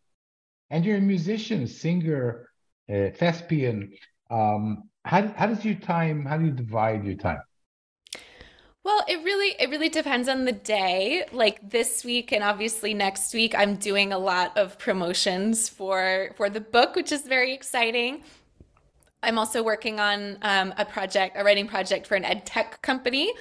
and 0.70 0.84
you're 0.84 0.98
a 0.98 1.00
musician, 1.00 1.66
singer, 1.66 2.48
uh, 2.92 3.10
thespian. 3.16 3.92
Um, 4.30 4.84
how 5.04 5.26
how 5.28 5.46
does 5.46 5.64
your 5.64 5.76
time? 5.76 6.24
How 6.24 6.36
do 6.36 6.46
you 6.46 6.50
divide 6.50 7.04
your 7.04 7.14
time? 7.14 7.40
Well, 8.86 9.04
it 9.08 9.22
really 9.24 9.56
it 9.58 9.68
really 9.70 9.88
depends 9.88 10.28
on 10.28 10.44
the 10.44 10.52
day. 10.52 11.24
Like 11.32 11.70
this 11.70 12.04
week 12.04 12.32
and 12.32 12.44
obviously 12.44 12.94
next 12.94 13.34
week 13.34 13.54
I'm 13.56 13.76
doing 13.76 14.12
a 14.12 14.18
lot 14.18 14.56
of 14.56 14.78
promotions 14.78 15.68
for 15.68 16.30
for 16.36 16.48
the 16.48 16.60
book, 16.60 16.94
which 16.94 17.10
is 17.10 17.22
very 17.22 17.52
exciting. 17.52 18.22
I'm 19.22 19.38
also 19.38 19.62
working 19.62 19.98
on 19.98 20.38
um, 20.42 20.72
a 20.78 20.84
project, 20.84 21.36
a 21.36 21.42
writing 21.42 21.66
project 21.66 22.06
for 22.06 22.14
an 22.14 22.24
ed 22.24 22.46
tech 22.46 22.80
company, 22.82 23.32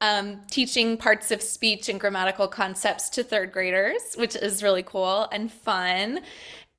um, 0.00 0.40
teaching 0.48 0.96
parts 0.96 1.32
of 1.32 1.42
speech 1.42 1.88
and 1.88 1.98
grammatical 1.98 2.46
concepts 2.46 3.08
to 3.10 3.24
third 3.24 3.50
graders, 3.50 4.14
which 4.16 4.36
is 4.36 4.62
really 4.62 4.84
cool 4.84 5.26
and 5.32 5.50
fun. 5.50 6.20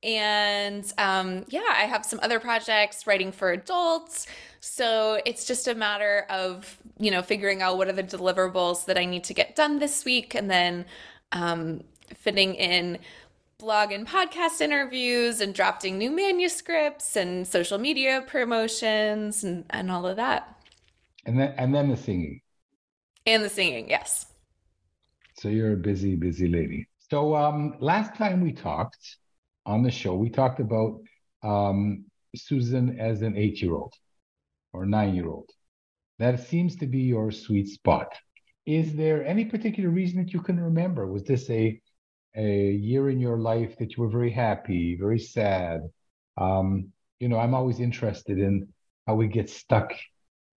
And 0.03 0.91
um, 0.97 1.45
yeah, 1.49 1.67
I 1.69 1.85
have 1.85 2.05
some 2.05 2.19
other 2.21 2.39
projects 2.39 3.07
writing 3.07 3.31
for 3.31 3.51
adults. 3.51 4.27
So 4.59 5.19
it's 5.25 5.45
just 5.45 5.67
a 5.67 5.75
matter 5.75 6.25
of, 6.29 6.77
you 6.99 7.11
know, 7.11 7.21
figuring 7.21 7.61
out 7.61 7.77
what 7.77 7.87
are 7.87 7.93
the 7.93 8.03
deliverables 8.03 8.85
that 8.85 8.97
I 8.97 9.05
need 9.05 9.23
to 9.25 9.33
get 9.33 9.55
done 9.55 9.79
this 9.79 10.05
week 10.05 10.35
and 10.35 10.49
then 10.49 10.85
um, 11.31 11.83
fitting 12.13 12.55
in 12.55 12.99
blog 13.57 13.91
and 13.91 14.07
podcast 14.07 14.61
interviews 14.61 15.41
and 15.41 15.53
drafting 15.53 15.97
new 15.97 16.11
manuscripts 16.11 17.15
and 17.15 17.47
social 17.47 17.77
media 17.77 18.23
promotions 18.27 19.43
and, 19.43 19.65
and 19.69 19.89
all 19.89 20.05
of 20.05 20.17
that. 20.17 20.55
And 21.25 21.39
then 21.39 21.53
and 21.57 21.73
then 21.73 21.89
the 21.89 21.97
singing. 21.97 22.41
And 23.25 23.43
the 23.43 23.49
singing, 23.49 23.89
yes. 23.89 24.27
So 25.37 25.47
you're 25.47 25.73
a 25.73 25.77
busy, 25.77 26.15
busy 26.15 26.47
lady. 26.47 26.87
So 27.09 27.35
um 27.35 27.75
last 27.79 28.15
time 28.15 28.41
we 28.41 28.51
talked 28.51 29.17
on 29.65 29.83
the 29.83 29.91
show, 29.91 30.15
we 30.15 30.29
talked 30.29 30.59
about 30.59 31.01
um 31.43 32.05
Susan 32.35 32.99
as 32.99 33.21
an 33.21 33.37
eight-year-old 33.37 33.93
or 34.73 34.85
nine 34.85 35.15
year 35.15 35.27
old. 35.29 35.49
That 36.19 36.39
seems 36.39 36.75
to 36.77 36.87
be 36.87 36.99
your 36.99 37.31
sweet 37.31 37.67
spot. 37.67 38.07
Is 38.65 38.95
there 38.95 39.25
any 39.25 39.45
particular 39.45 39.89
reason 39.89 40.17
that 40.23 40.33
you 40.33 40.41
can 40.41 40.59
remember? 40.59 41.07
Was 41.07 41.23
this 41.23 41.49
a 41.49 41.79
a 42.35 42.71
year 42.71 43.09
in 43.09 43.19
your 43.19 43.37
life 43.37 43.77
that 43.77 43.95
you 43.95 44.03
were 44.03 44.09
very 44.09 44.31
happy, 44.31 44.97
very 44.99 45.19
sad? 45.19 45.81
Um, 46.37 46.91
you 47.19 47.29
know, 47.29 47.39
I'm 47.39 47.53
always 47.53 47.79
interested 47.79 48.39
in 48.39 48.67
how 49.07 49.15
we 49.15 49.27
get 49.27 49.49
stuck 49.49 49.93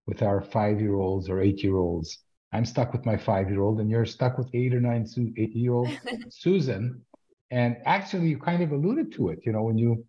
with 0.06 0.22
our 0.22 0.40
five 0.40 0.80
year 0.80 0.94
olds 0.94 1.28
or 1.28 1.40
eight 1.40 1.62
year 1.62 1.76
olds. 1.76 2.18
I'm 2.52 2.64
stuck 2.64 2.92
with 2.92 3.04
my 3.04 3.16
five 3.16 3.50
year 3.50 3.60
old, 3.60 3.78
and 3.80 3.90
you're 3.90 4.06
stuck 4.06 4.38
with 4.38 4.48
eight 4.54 4.74
or 4.74 4.80
nine, 4.80 5.06
eight 5.36 5.54
year 5.54 5.74
old 5.74 5.90
Susan. 6.30 7.04
And 7.50 7.76
actually, 7.86 8.28
you 8.28 8.38
kind 8.38 8.62
of 8.62 8.72
alluded 8.72 9.12
to 9.12 9.30
it. 9.30 9.40
You 9.44 9.52
know, 9.52 9.62
when 9.62 9.78
you 9.78 10.04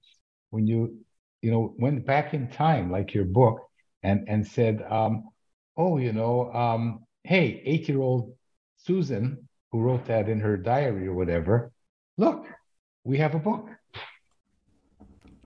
when 0.49 0.67
you 0.67 0.99
you 1.41 1.51
know, 1.51 1.73
went 1.77 2.05
back 2.05 2.33
in 2.33 2.49
time, 2.49 2.91
like 2.91 3.13
your 3.13 3.25
book, 3.25 3.61
and 4.03 4.27
and 4.27 4.45
said, 4.45 4.81
um, 4.89 5.29
"Oh, 5.77 5.97
you 5.97 6.11
know, 6.11 6.51
um, 6.53 7.05
hey, 7.23 7.61
eight-year-old 7.65 8.35
Susan, 8.77 9.47
who 9.71 9.81
wrote 9.81 10.05
that 10.05 10.29
in 10.29 10.39
her 10.39 10.57
diary 10.57 11.07
or 11.07 11.13
whatever, 11.13 11.71
look, 12.17 12.47
we 13.03 13.17
have 13.17 13.35
a 13.35 13.39
book." 13.39 13.69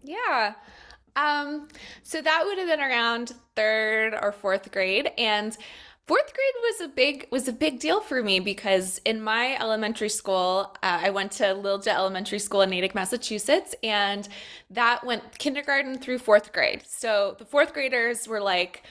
Yeah. 0.03 0.53
Um, 1.15 1.67
so 2.01 2.21
that 2.21 2.43
would 2.45 2.57
have 2.57 2.67
been 2.67 2.81
around 2.81 3.33
third 3.55 4.15
or 4.19 4.31
fourth 4.31 4.71
grade, 4.71 5.11
and 5.17 5.55
fourth 6.05 6.33
grade 6.33 6.61
was 6.61 6.81
a 6.81 6.87
big 6.89 7.27
was 7.31 7.47
a 7.47 7.53
big 7.53 7.79
deal 7.79 8.01
for 8.01 8.21
me 8.21 8.39
because 8.39 8.99
in 9.05 9.21
my 9.21 9.55
elementary 9.59 10.09
school 10.09 10.75
uh, 10.83 10.99
i 11.01 11.09
went 11.09 11.31
to 11.31 11.43
lilja 11.43 11.87
elementary 11.87 12.39
school 12.39 12.61
in 12.61 12.69
natick 12.69 12.93
massachusetts 12.93 13.73
and 13.83 14.27
that 14.69 15.03
went 15.05 15.37
kindergarten 15.37 15.97
through 15.97 16.17
fourth 16.17 16.51
grade 16.51 16.83
so 16.85 17.35
the 17.39 17.45
fourth 17.45 17.73
graders 17.73 18.27
were 18.27 18.41
like 18.41 18.83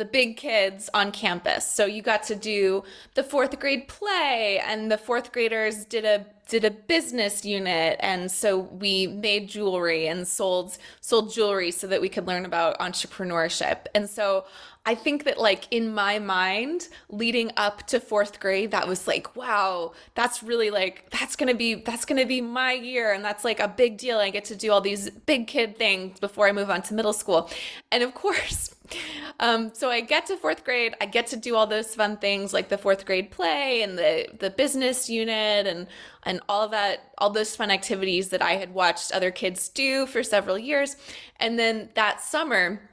the 0.00 0.04
big 0.06 0.38
kids 0.38 0.88
on 0.94 1.12
campus. 1.12 1.70
So 1.70 1.84
you 1.84 2.00
got 2.00 2.22
to 2.24 2.34
do 2.34 2.84
the 3.16 3.22
fourth 3.22 3.60
grade 3.60 3.86
play 3.86 4.58
and 4.66 4.90
the 4.90 4.96
fourth 4.96 5.30
graders 5.30 5.84
did 5.84 6.06
a 6.06 6.24
did 6.48 6.64
a 6.64 6.70
business 6.70 7.44
unit 7.44 7.96
and 8.00 8.32
so 8.32 8.58
we 8.58 9.06
made 9.06 9.48
jewelry 9.48 10.08
and 10.08 10.26
sold 10.26 10.78
sold 11.02 11.32
jewelry 11.32 11.70
so 11.70 11.86
that 11.86 12.00
we 12.00 12.08
could 12.08 12.26
learn 12.26 12.46
about 12.46 12.78
entrepreneurship. 12.80 13.86
And 13.94 14.08
so 14.08 14.46
I 14.86 14.94
think 14.94 15.24
that 15.24 15.38
like 15.38 15.68
in 15.70 15.92
my 15.92 16.18
mind 16.18 16.88
leading 17.10 17.52
up 17.56 17.86
to 17.88 18.00
4th 18.00 18.40
grade 18.40 18.70
that 18.70 18.88
was 18.88 19.06
like 19.06 19.36
wow, 19.36 19.92
that's 20.14 20.42
really 20.42 20.70
like 20.70 21.10
that's 21.10 21.36
going 21.36 21.48
to 21.48 21.54
be 21.54 21.74
that's 21.74 22.04
going 22.04 22.20
to 22.20 22.26
be 22.26 22.40
my 22.40 22.72
year 22.72 23.12
and 23.12 23.24
that's 23.24 23.44
like 23.44 23.60
a 23.60 23.68
big 23.68 23.98
deal. 23.98 24.18
I 24.18 24.30
get 24.30 24.44
to 24.46 24.56
do 24.56 24.72
all 24.72 24.80
these 24.80 25.10
big 25.10 25.46
kid 25.46 25.76
things 25.76 26.18
before 26.18 26.48
I 26.48 26.52
move 26.52 26.70
on 26.70 26.82
to 26.82 26.94
middle 26.94 27.12
school. 27.12 27.50
And 27.92 28.02
of 28.02 28.14
course 28.14 28.74
um, 29.40 29.70
so 29.74 29.90
I 29.90 30.00
get 30.00 30.26
to 30.26 30.36
fourth 30.36 30.64
grade, 30.64 30.94
I 31.00 31.06
get 31.06 31.26
to 31.28 31.36
do 31.36 31.56
all 31.56 31.66
those 31.66 31.94
fun 31.94 32.16
things 32.16 32.52
like 32.52 32.68
the 32.68 32.78
fourth 32.78 33.04
grade 33.04 33.30
play 33.30 33.82
and 33.82 33.98
the 33.98 34.28
the 34.38 34.50
business 34.50 35.08
unit 35.10 35.66
and 35.66 35.86
and 36.24 36.40
all 36.48 36.68
that, 36.68 37.12
all 37.18 37.30
those 37.30 37.56
fun 37.56 37.70
activities 37.70 38.28
that 38.30 38.42
I 38.42 38.52
had 38.52 38.74
watched 38.74 39.12
other 39.12 39.30
kids 39.30 39.68
do 39.68 40.06
for 40.06 40.22
several 40.22 40.58
years. 40.58 40.96
And 41.38 41.58
then 41.58 41.88
that 41.94 42.20
summer, 42.20 42.89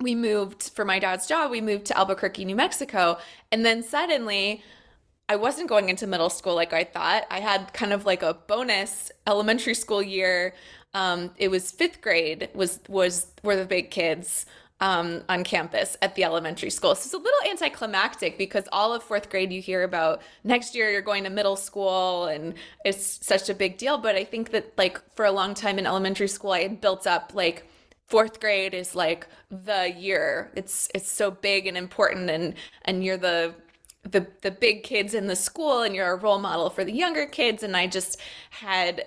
we 0.00 0.14
moved 0.14 0.70
for 0.70 0.84
my 0.84 0.98
dad's 0.98 1.26
job, 1.26 1.50
we 1.50 1.60
moved 1.60 1.86
to 1.86 1.98
Albuquerque, 1.98 2.44
New 2.44 2.56
Mexico. 2.56 3.18
And 3.52 3.64
then 3.64 3.82
suddenly 3.82 4.62
I 5.28 5.36
wasn't 5.36 5.68
going 5.68 5.88
into 5.88 6.06
middle 6.06 6.30
school 6.30 6.54
like 6.54 6.72
I 6.72 6.84
thought. 6.84 7.24
I 7.30 7.40
had 7.40 7.72
kind 7.72 7.92
of 7.92 8.04
like 8.04 8.22
a 8.22 8.34
bonus 8.34 9.12
elementary 9.26 9.74
school 9.74 10.02
year. 10.02 10.54
Um, 10.94 11.30
it 11.36 11.48
was 11.48 11.70
fifth 11.70 12.00
grade 12.00 12.48
was 12.54 12.80
was 12.88 13.28
were 13.44 13.54
the 13.54 13.64
big 13.64 13.90
kids 13.90 14.46
um, 14.80 15.22
on 15.28 15.44
campus 15.44 15.96
at 16.02 16.14
the 16.14 16.24
elementary 16.24 16.70
school. 16.70 16.94
So 16.94 17.06
it's 17.06 17.14
a 17.14 17.18
little 17.18 17.50
anticlimactic 17.50 18.38
because 18.38 18.64
all 18.72 18.92
of 18.94 19.02
fourth 19.02 19.28
grade 19.30 19.52
you 19.52 19.60
hear 19.60 19.82
about 19.82 20.22
next 20.42 20.74
year 20.74 20.90
you're 20.90 21.02
going 21.02 21.24
to 21.24 21.30
middle 21.30 21.56
school 21.56 22.24
and 22.24 22.54
it's 22.84 23.24
such 23.24 23.48
a 23.50 23.54
big 23.54 23.76
deal. 23.76 23.98
But 23.98 24.16
I 24.16 24.24
think 24.24 24.50
that 24.50 24.72
like 24.78 25.00
for 25.14 25.26
a 25.26 25.30
long 25.30 25.54
time 25.54 25.78
in 25.78 25.86
elementary 25.86 26.28
school, 26.28 26.52
I 26.52 26.62
had 26.62 26.80
built 26.80 27.06
up 27.06 27.32
like 27.34 27.66
fourth 28.10 28.40
grade 28.40 28.74
is 28.74 28.94
like 28.94 29.26
the 29.50 29.94
year. 29.96 30.50
It's 30.54 30.88
it's 30.94 31.10
so 31.10 31.30
big 31.30 31.66
and 31.66 31.76
important 31.76 32.28
and 32.28 32.54
and 32.84 33.04
you're 33.04 33.16
the 33.16 33.54
the 34.02 34.26
the 34.42 34.50
big 34.50 34.82
kids 34.82 35.14
in 35.14 35.26
the 35.26 35.36
school 35.36 35.82
and 35.82 35.94
you're 35.94 36.12
a 36.12 36.16
role 36.16 36.38
model 36.38 36.68
for 36.70 36.84
the 36.84 36.92
younger 36.92 37.26
kids. 37.26 37.62
And 37.62 37.76
I 37.76 37.86
just 37.86 38.20
had 38.50 39.06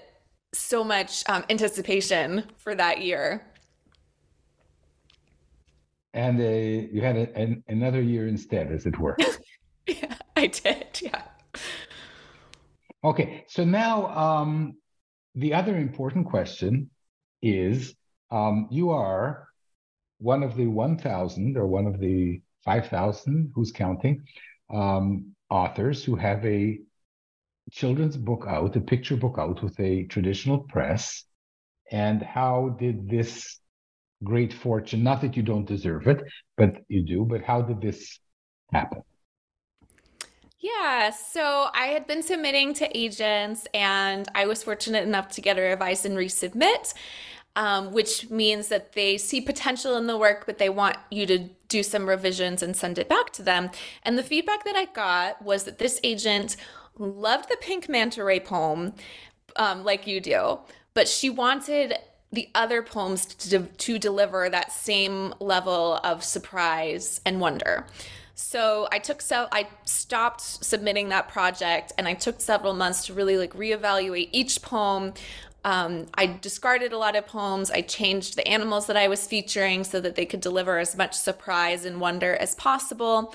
so 0.54 0.84
much 0.84 1.24
um, 1.30 1.44
anticipation 1.50 2.44
for 2.58 2.76
that 2.76 3.02
year 3.02 3.44
and 6.14 6.40
uh, 6.40 6.44
you 6.44 7.02
had 7.02 7.18
a, 7.18 7.36
an, 7.36 7.64
another 7.68 8.02
year 8.02 8.28
instead, 8.28 8.72
as 8.72 8.86
it 8.86 9.00
were. 9.00 9.18
yeah, 9.88 10.16
I 10.36 10.48
did. 10.48 11.02
Yeah. 11.02 11.24
Okay, 13.04 13.46
so 13.48 13.64
now 13.64 14.08
um, 14.08 14.76
the 15.36 15.54
other 15.54 15.78
important 15.78 16.28
question 16.28 16.90
is 17.42 17.96
um, 18.34 18.68
you 18.70 18.90
are 18.90 19.48
one 20.20 20.44
of 20.44 20.56
the 20.56 20.68
1,000 20.68 21.58
or 21.58 21.68
one 21.68 21.88
of 21.88 22.00
the 22.00 22.42
5,000, 22.66 23.52
who's 23.56 23.72
counting, 23.72 24.24
um, 24.74 25.34
authors 25.50 26.04
who 26.04 26.16
have 26.16 26.46
a 26.46 26.80
children's 27.72 28.18
book 28.18 28.46
out, 28.48 28.76
a 28.76 28.82
picture 28.82 29.16
book 29.16 29.36
out 29.38 29.62
with 29.64 29.80
a 29.80 30.04
traditional 30.06 30.60
press. 30.60 31.24
And 31.92 32.22
how 32.22 32.76
did 32.80 33.10
this 33.10 33.60
great 34.24 34.54
fortune. 34.54 35.04
Not 35.04 35.22
that 35.22 35.36
you 35.36 35.44
don't 35.44 35.66
deserve 35.66 36.08
it, 36.08 36.24
but 36.58 36.78
you 36.88 37.04
do. 37.04 37.26
But 37.26 37.44
how 37.44 37.62
did 37.62 37.82
this 37.82 38.20
happen? 38.72 39.04
Yeah, 40.60 41.10
so 41.10 41.68
I 41.74 41.88
had 41.88 42.08
been 42.08 42.24
submitting 42.24 42.74
to 42.76 42.98
agents, 42.98 43.68
and 43.74 44.30
I 44.34 44.46
was 44.46 44.64
fortunate 44.64 45.04
enough 45.04 45.28
to 45.30 45.42
get 45.42 45.58
a 45.58 45.62
revise 45.62 46.06
and 46.06 46.16
resubmit, 46.16 46.94
um, 47.56 47.92
which 47.92 48.30
means 48.30 48.68
that 48.70 48.94
they 48.94 49.18
see 49.18 49.42
potential 49.42 49.96
in 49.96 50.08
the 50.08 50.18
work, 50.18 50.46
but 50.46 50.58
they 50.58 50.70
want 50.70 50.98
you 51.12 51.26
to 51.28 51.50
do 51.68 51.84
some 51.84 52.08
revisions 52.08 52.64
and 52.64 52.76
send 52.76 52.98
it 52.98 53.10
back 53.10 53.32
to 53.34 53.44
them. 53.44 53.70
And 54.04 54.18
the 54.18 54.24
feedback 54.24 54.64
that 54.66 54.76
I 54.76 54.86
got 54.86 55.42
was 55.42 55.64
that 55.66 55.78
this 55.78 56.00
agent 56.04 56.58
loved 56.98 57.50
the 57.50 57.58
Pink 57.62 57.90
Manta 57.90 58.24
Ray 58.24 58.40
poem, 58.40 58.94
um, 59.56 59.84
like 59.84 60.08
you 60.08 60.20
do, 60.20 60.60
but 60.94 61.08
she 61.08 61.30
wanted 61.30 61.96
the 62.32 62.50
other 62.56 62.82
poems 62.82 63.26
to, 63.26 63.60
to 63.60 64.00
deliver 64.00 64.50
that 64.50 64.72
same 64.72 65.34
level 65.40 66.00
of 66.04 66.24
surprise 66.24 67.22
and 67.26 67.40
wonder. 67.40 67.86
So 68.36 68.88
I 68.92 68.98
took 68.98 69.22
so 69.22 69.48
I 69.52 69.68
stopped 69.86 70.42
submitting 70.42 71.10
that 71.10 71.30
project 71.30 71.94
and 71.98 72.08
I 72.08 72.16
took 72.16 72.42
several 72.42 72.74
months 72.74 73.06
to 73.06 73.14
really 73.14 73.38
like 73.38 73.54
reevaluate 73.54 74.30
each 74.32 74.62
poem. 74.64 75.14
Um, 75.64 76.08
I 76.16 76.26
discarded 76.28 76.94
a 76.94 76.98
lot 76.98 77.16
of 77.16 77.26
poems. 77.26 77.72
I 77.72 77.82
changed 77.82 78.36
the 78.36 78.48
animals 78.48 78.88
that 78.88 78.98
I 78.98 79.08
was 79.08 79.26
featuring 79.26 79.84
so 79.84 80.02
that 80.02 80.16
they 80.16 80.26
could 80.26 80.42
deliver 80.42 80.78
as 80.80 80.96
much 80.98 81.14
surprise 81.14 81.86
and 81.86 82.02
wonder 82.02 82.36
as 82.36 82.56
possible. 82.56 83.34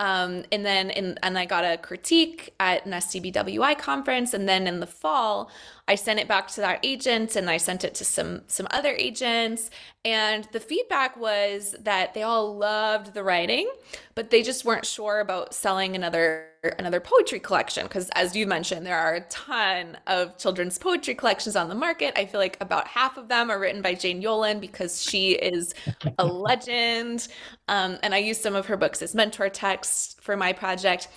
Um, 0.00 0.44
and 0.50 0.66
then 0.66 0.90
in, 0.90 1.18
and 1.22 1.38
I 1.38 1.44
got 1.44 1.62
a 1.64 1.76
critique 1.76 2.52
at 2.58 2.84
an 2.84 2.92
SCBWI 2.92 3.78
conference. 3.78 4.34
And 4.34 4.48
then 4.48 4.66
in 4.66 4.80
the 4.80 4.88
fall, 4.88 5.50
I 5.86 5.94
sent 5.94 6.18
it 6.18 6.26
back 6.26 6.48
to 6.48 6.60
that 6.62 6.80
agent 6.82 7.36
and 7.36 7.48
I 7.48 7.58
sent 7.58 7.84
it 7.84 7.94
to 7.96 8.04
some 8.04 8.42
some 8.48 8.66
other 8.72 8.92
agents. 8.92 9.70
And 10.04 10.48
the 10.52 10.58
feedback 10.58 11.16
was 11.16 11.76
that 11.80 12.12
they 12.12 12.22
all 12.22 12.56
loved 12.56 13.14
the 13.14 13.22
writing, 13.22 13.70
but 14.16 14.30
they 14.30 14.42
just 14.42 14.64
weren't 14.64 14.86
sure 14.86 15.20
about 15.20 15.54
selling 15.54 15.94
another 15.94 16.48
another 16.70 17.00
poetry 17.00 17.38
collection 17.38 17.84
because 17.84 18.08
as 18.10 18.34
you 18.34 18.46
mentioned 18.46 18.86
there 18.86 18.98
are 18.98 19.14
a 19.14 19.20
ton 19.22 19.96
of 20.06 20.36
children's 20.38 20.78
poetry 20.78 21.14
collections 21.14 21.56
on 21.56 21.68
the 21.68 21.74
market. 21.74 22.12
I 22.18 22.26
feel 22.26 22.40
like 22.40 22.56
about 22.60 22.86
half 22.86 23.16
of 23.16 23.28
them 23.28 23.50
are 23.50 23.58
written 23.58 23.82
by 23.82 23.94
jane 23.94 24.22
yolen 24.22 24.60
because 24.60 25.02
she 25.02 25.32
is 25.32 25.74
a 26.18 26.24
legend. 26.48 27.28
Um, 27.68 27.98
and 28.02 28.14
i 28.14 28.18
use 28.18 28.40
some 28.40 28.54
of 28.54 28.66
her 28.66 28.76
books 28.76 29.02
as 29.02 29.14
mentor 29.14 29.48
texts 29.48 30.16
for 30.20 30.36
my 30.36 30.52
project. 30.52 31.08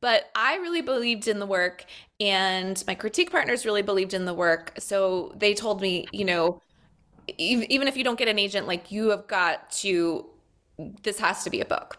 But 0.00 0.30
i 0.34 0.56
really 0.56 0.82
believed 0.82 1.28
in 1.28 1.38
the 1.38 1.46
work 1.46 1.84
and 2.20 2.82
my 2.86 2.94
critique 2.94 3.30
partners 3.30 3.64
really 3.64 3.82
believed 3.82 4.14
in 4.14 4.24
the 4.24 4.34
work. 4.34 4.72
So 4.78 5.34
they 5.36 5.54
told 5.54 5.80
me 5.80 6.06
you 6.12 6.24
know 6.24 6.62
even 7.36 7.88
if 7.88 7.96
you 7.96 8.04
don't 8.04 8.18
get 8.18 8.28
an 8.28 8.38
agent 8.38 8.66
like 8.66 8.90
you 8.90 9.10
have 9.10 9.26
got 9.26 9.70
to 9.70 10.26
this 11.02 11.18
has 11.18 11.44
to 11.44 11.50
be 11.50 11.60
a 11.60 11.64
book. 11.64 11.98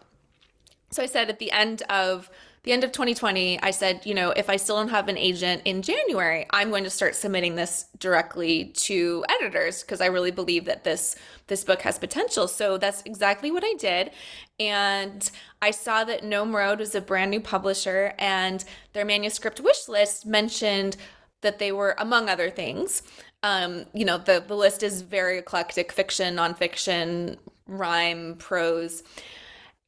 So 0.90 1.02
i 1.02 1.06
said 1.06 1.28
at 1.30 1.38
the 1.38 1.52
end 1.52 1.82
of 1.88 2.30
the 2.62 2.72
end 2.72 2.84
of 2.84 2.92
2020, 2.92 3.60
I 3.62 3.70
said, 3.70 4.04
you 4.04 4.12
know, 4.12 4.30
if 4.32 4.50
I 4.50 4.56
still 4.56 4.76
don't 4.76 4.88
have 4.88 5.08
an 5.08 5.16
agent 5.16 5.62
in 5.64 5.80
January, 5.80 6.46
I'm 6.50 6.68
going 6.68 6.84
to 6.84 6.90
start 6.90 7.14
submitting 7.14 7.54
this 7.54 7.86
directly 7.98 8.66
to 8.76 9.24
editors 9.28 9.82
because 9.82 10.02
I 10.02 10.06
really 10.06 10.30
believe 10.30 10.66
that 10.66 10.84
this 10.84 11.16
this 11.46 11.64
book 11.64 11.82
has 11.82 11.98
potential. 11.98 12.46
So 12.46 12.76
that's 12.76 13.02
exactly 13.06 13.50
what 13.50 13.64
I 13.64 13.74
did. 13.78 14.10
And 14.58 15.28
I 15.62 15.70
saw 15.70 16.04
that 16.04 16.22
Gnome 16.22 16.54
Road 16.54 16.80
was 16.80 16.94
a 16.94 17.00
brand 17.00 17.30
new 17.30 17.40
publisher 17.40 18.12
and 18.18 18.64
their 18.92 19.04
manuscript 19.04 19.58
wish 19.60 19.88
list 19.88 20.26
mentioned 20.26 20.96
that 21.40 21.58
they 21.58 21.72
were, 21.72 21.94
among 21.98 22.28
other 22.28 22.50
things, 22.50 23.02
um, 23.42 23.86
you 23.94 24.04
know, 24.04 24.18
the, 24.18 24.44
the 24.46 24.54
list 24.54 24.82
is 24.82 25.02
very 25.02 25.38
eclectic 25.38 25.92
fiction, 25.92 26.36
nonfiction, 26.36 27.38
rhyme, 27.66 28.36
prose. 28.38 29.02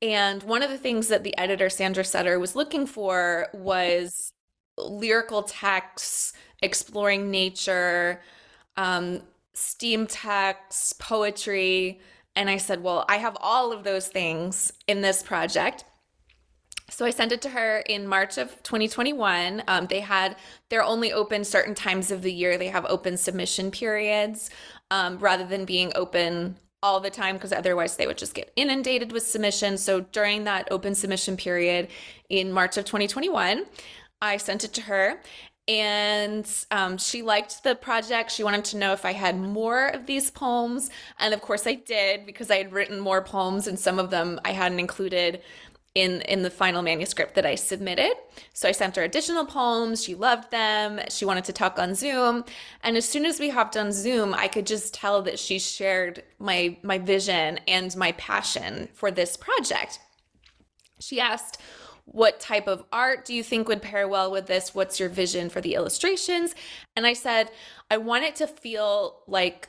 And 0.03 0.43
one 0.43 0.63
of 0.63 0.71
the 0.71 0.79
things 0.79 1.09
that 1.09 1.23
the 1.23 1.37
editor, 1.39 1.71
Sandra 1.71 2.05
Sutter, 2.05 2.39
was 2.41 2.57
looking 2.57 2.87
for 2.87 3.49
was 3.55 4.33
lyrical 4.77 5.45
texts 5.45 6.33
exploring 6.61 7.31
nature, 7.31 8.21
um, 8.77 9.23
steam 9.55 10.07
texts, 10.07 10.93
poetry. 10.95 12.01
And 12.35 12.51
I 12.51 12.57
said, 12.57 12.83
Well, 12.83 13.05
I 13.09 13.19
have 13.19 13.37
all 13.41 13.73
of 13.73 13.85
those 13.85 14.09
things 14.09 14.73
in 14.89 15.03
this 15.03 15.23
project. 15.23 15.85
So 16.91 17.07
I 17.07 17.11
sent 17.11 17.33
it 17.33 17.41
to 17.43 17.51
her 17.51 17.79
in 17.81 18.07
March 18.07 18.37
of 18.39 18.63
2021. 18.65 19.63
Um, 19.67 19.87
they 19.87 20.01
had, 20.01 20.37
they're 20.69 20.83
only 20.85 21.11
open 21.13 21.43
certain 21.43 21.75
times 21.75 22.11
of 22.11 22.21
the 22.23 22.33
year. 22.33 22.59
They 22.59 22.69
have 22.69 22.85
open 22.87 23.17
submission 23.17 23.71
periods. 23.71 24.51
um, 24.91 25.19
rather 25.19 25.45
than 25.45 25.65
being 25.65 25.91
open 25.95 26.57
all 26.83 27.01
the 27.01 27.11
time 27.11 27.37
because 27.37 27.53
otherwise 27.53 27.97
they 27.97 28.07
would 28.07 28.19
just 28.19 28.35
get 28.35 28.53
inundated 28.57 29.13
with 29.13 29.23
submissions. 29.23 29.83
So 29.83 30.01
during 30.01 30.45
that 30.45 30.69
open 30.71 30.95
submission 30.95 31.37
period 31.37 31.89
in 32.29 32.53
March 32.53 32.77
of 32.77 32.85
2021, 32.85 33.65
I 34.21 34.37
sent 34.37 34.65
it 34.65 34.73
to 34.75 34.83
her 34.83 35.21
and 35.69 36.49
um, 36.73 36.99
she 36.99 37.23
liked 37.23 37.63
the 37.63 37.77
project. 37.77 38.33
She 38.33 38.43
wanted 38.43 38.65
to 38.67 38.77
know 38.77 38.93
if 38.93 39.05
I 39.05 39.13
had 39.13 39.39
more 39.39 39.87
of 39.89 40.07
these 40.07 40.31
poems. 40.31 40.91
And 41.21 41.33
of 41.33 41.41
course, 41.41 41.67
I 41.67 41.75
did 41.75 42.27
because 42.27 42.51
I 42.51 42.57
had 42.57 42.73
written 42.73 42.99
more 42.99 43.23
poems, 43.23 43.69
and 43.69 43.79
some 43.79 43.99
of 43.99 44.11
them 44.11 44.41
I 44.45 44.53
hadn't 44.53 44.81
included 44.81 45.41
in 45.95 46.23
in 46.23 46.43
the 46.43 46.51
final 46.51 46.83
manuscript 46.83 47.35
that 47.35 47.45
I 47.45 47.55
submitted. 47.55 48.13
So 48.55 48.69
I 48.69 48.73
sent 48.73 48.97
her 48.97 49.03
additional 49.03 49.45
poems. 49.45 50.03
She 50.03 50.15
loved 50.15 50.51
them. 50.51 51.01
She 51.11 51.25
wanted 51.25 51.45
to 51.45 51.53
talk 51.53 51.79
on 51.79 51.95
Zoom, 51.95 52.45
and 52.83 52.97
as 52.97 53.09
soon 53.09 53.27
as 53.27 53.39
we 53.39 53.51
hopped 53.51 53.77
on 53.77 53.93
Zoom, 53.93 54.35
I 54.35 54.49
could 54.49 54.67
just 54.67 54.95
tell 54.95 55.23
that 55.23 55.39
she 55.39 55.59
shared 55.59 56.23
my 56.39 56.79
my 56.83 56.99
vision 56.99 57.61
and 57.69 57.95
my 57.97 58.13
passion 58.13 58.89
for 58.95 59.11
this 59.11 59.37
project. 59.37 59.99
She 60.99 61.21
asked, 61.21 61.59
"What 62.05 62.41
type 62.41 62.69
of 62.69 62.85
art 62.93 63.25
do 63.25 63.35
you 63.35 63.43
think 63.43 63.69
would 63.69 63.83
pair 63.83 64.09
well 64.09 64.31
with 64.31 64.47
this? 64.47 64.75
What's 64.75 64.99
your 64.99 65.09
vision 65.11 65.51
for 65.51 65.61
the 65.61 65.75
illustrations?" 65.75 66.55
And 66.97 67.07
I 67.07 67.13
said, 67.13 67.51
"I 67.91 67.99
want 67.99 68.25
it 68.25 68.37
to 68.37 68.47
feel 68.47 69.23
like 69.27 69.69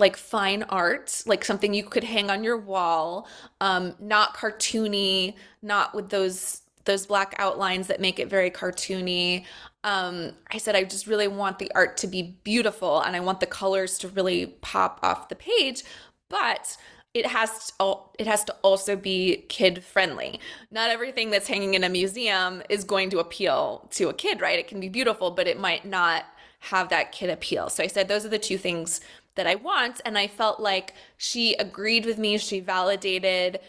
like 0.00 0.16
fine 0.16 0.64
art, 0.64 1.22
like 1.26 1.44
something 1.44 1.74
you 1.74 1.84
could 1.84 2.04
hang 2.04 2.30
on 2.30 2.42
your 2.42 2.56
wall, 2.56 3.28
um, 3.60 3.94
not 4.00 4.34
cartoony, 4.34 5.34
not 5.62 5.94
with 5.94 6.08
those 6.08 6.62
those 6.86 7.06
black 7.06 7.34
outlines 7.38 7.86
that 7.88 8.00
make 8.00 8.18
it 8.18 8.28
very 8.28 8.50
cartoony. 8.50 9.44
Um, 9.84 10.32
I 10.50 10.56
said 10.58 10.74
I 10.74 10.82
just 10.82 11.06
really 11.06 11.28
want 11.28 11.58
the 11.58 11.70
art 11.74 11.98
to 11.98 12.06
be 12.06 12.36
beautiful 12.42 13.02
and 13.02 13.14
I 13.14 13.20
want 13.20 13.40
the 13.40 13.46
colors 13.46 13.98
to 13.98 14.08
really 14.08 14.46
pop 14.62 14.98
off 15.02 15.28
the 15.28 15.36
page, 15.36 15.84
but 16.30 16.76
it 17.12 17.26
has 17.26 17.70
to, 17.78 17.96
it 18.18 18.26
has 18.26 18.44
to 18.44 18.56
also 18.62 18.96
be 18.96 19.44
kid 19.48 19.84
friendly. 19.84 20.40
Not 20.70 20.90
everything 20.90 21.30
that's 21.30 21.48
hanging 21.48 21.74
in 21.74 21.84
a 21.84 21.88
museum 21.88 22.62
is 22.70 22.82
going 22.84 23.10
to 23.10 23.18
appeal 23.18 23.88
to 23.92 24.08
a 24.08 24.14
kid, 24.14 24.40
right? 24.40 24.58
It 24.58 24.68
can 24.68 24.80
be 24.80 24.88
beautiful, 24.88 25.30
but 25.30 25.46
it 25.46 25.60
might 25.60 25.84
not 25.84 26.24
have 26.60 26.88
that 26.90 27.10
kid 27.10 27.30
appeal. 27.30 27.68
So 27.68 27.82
I 27.82 27.88
said 27.88 28.06
those 28.06 28.24
are 28.24 28.30
the 28.30 28.38
two 28.38 28.58
things 28.58 29.00
that 29.36 29.46
I 29.46 29.54
want. 29.54 30.00
And 30.04 30.18
I 30.18 30.26
felt 30.26 30.60
like 30.60 30.94
she 31.16 31.54
agreed 31.54 32.06
with 32.06 32.18
me. 32.18 32.38
She 32.38 32.60
validated, 32.60 33.60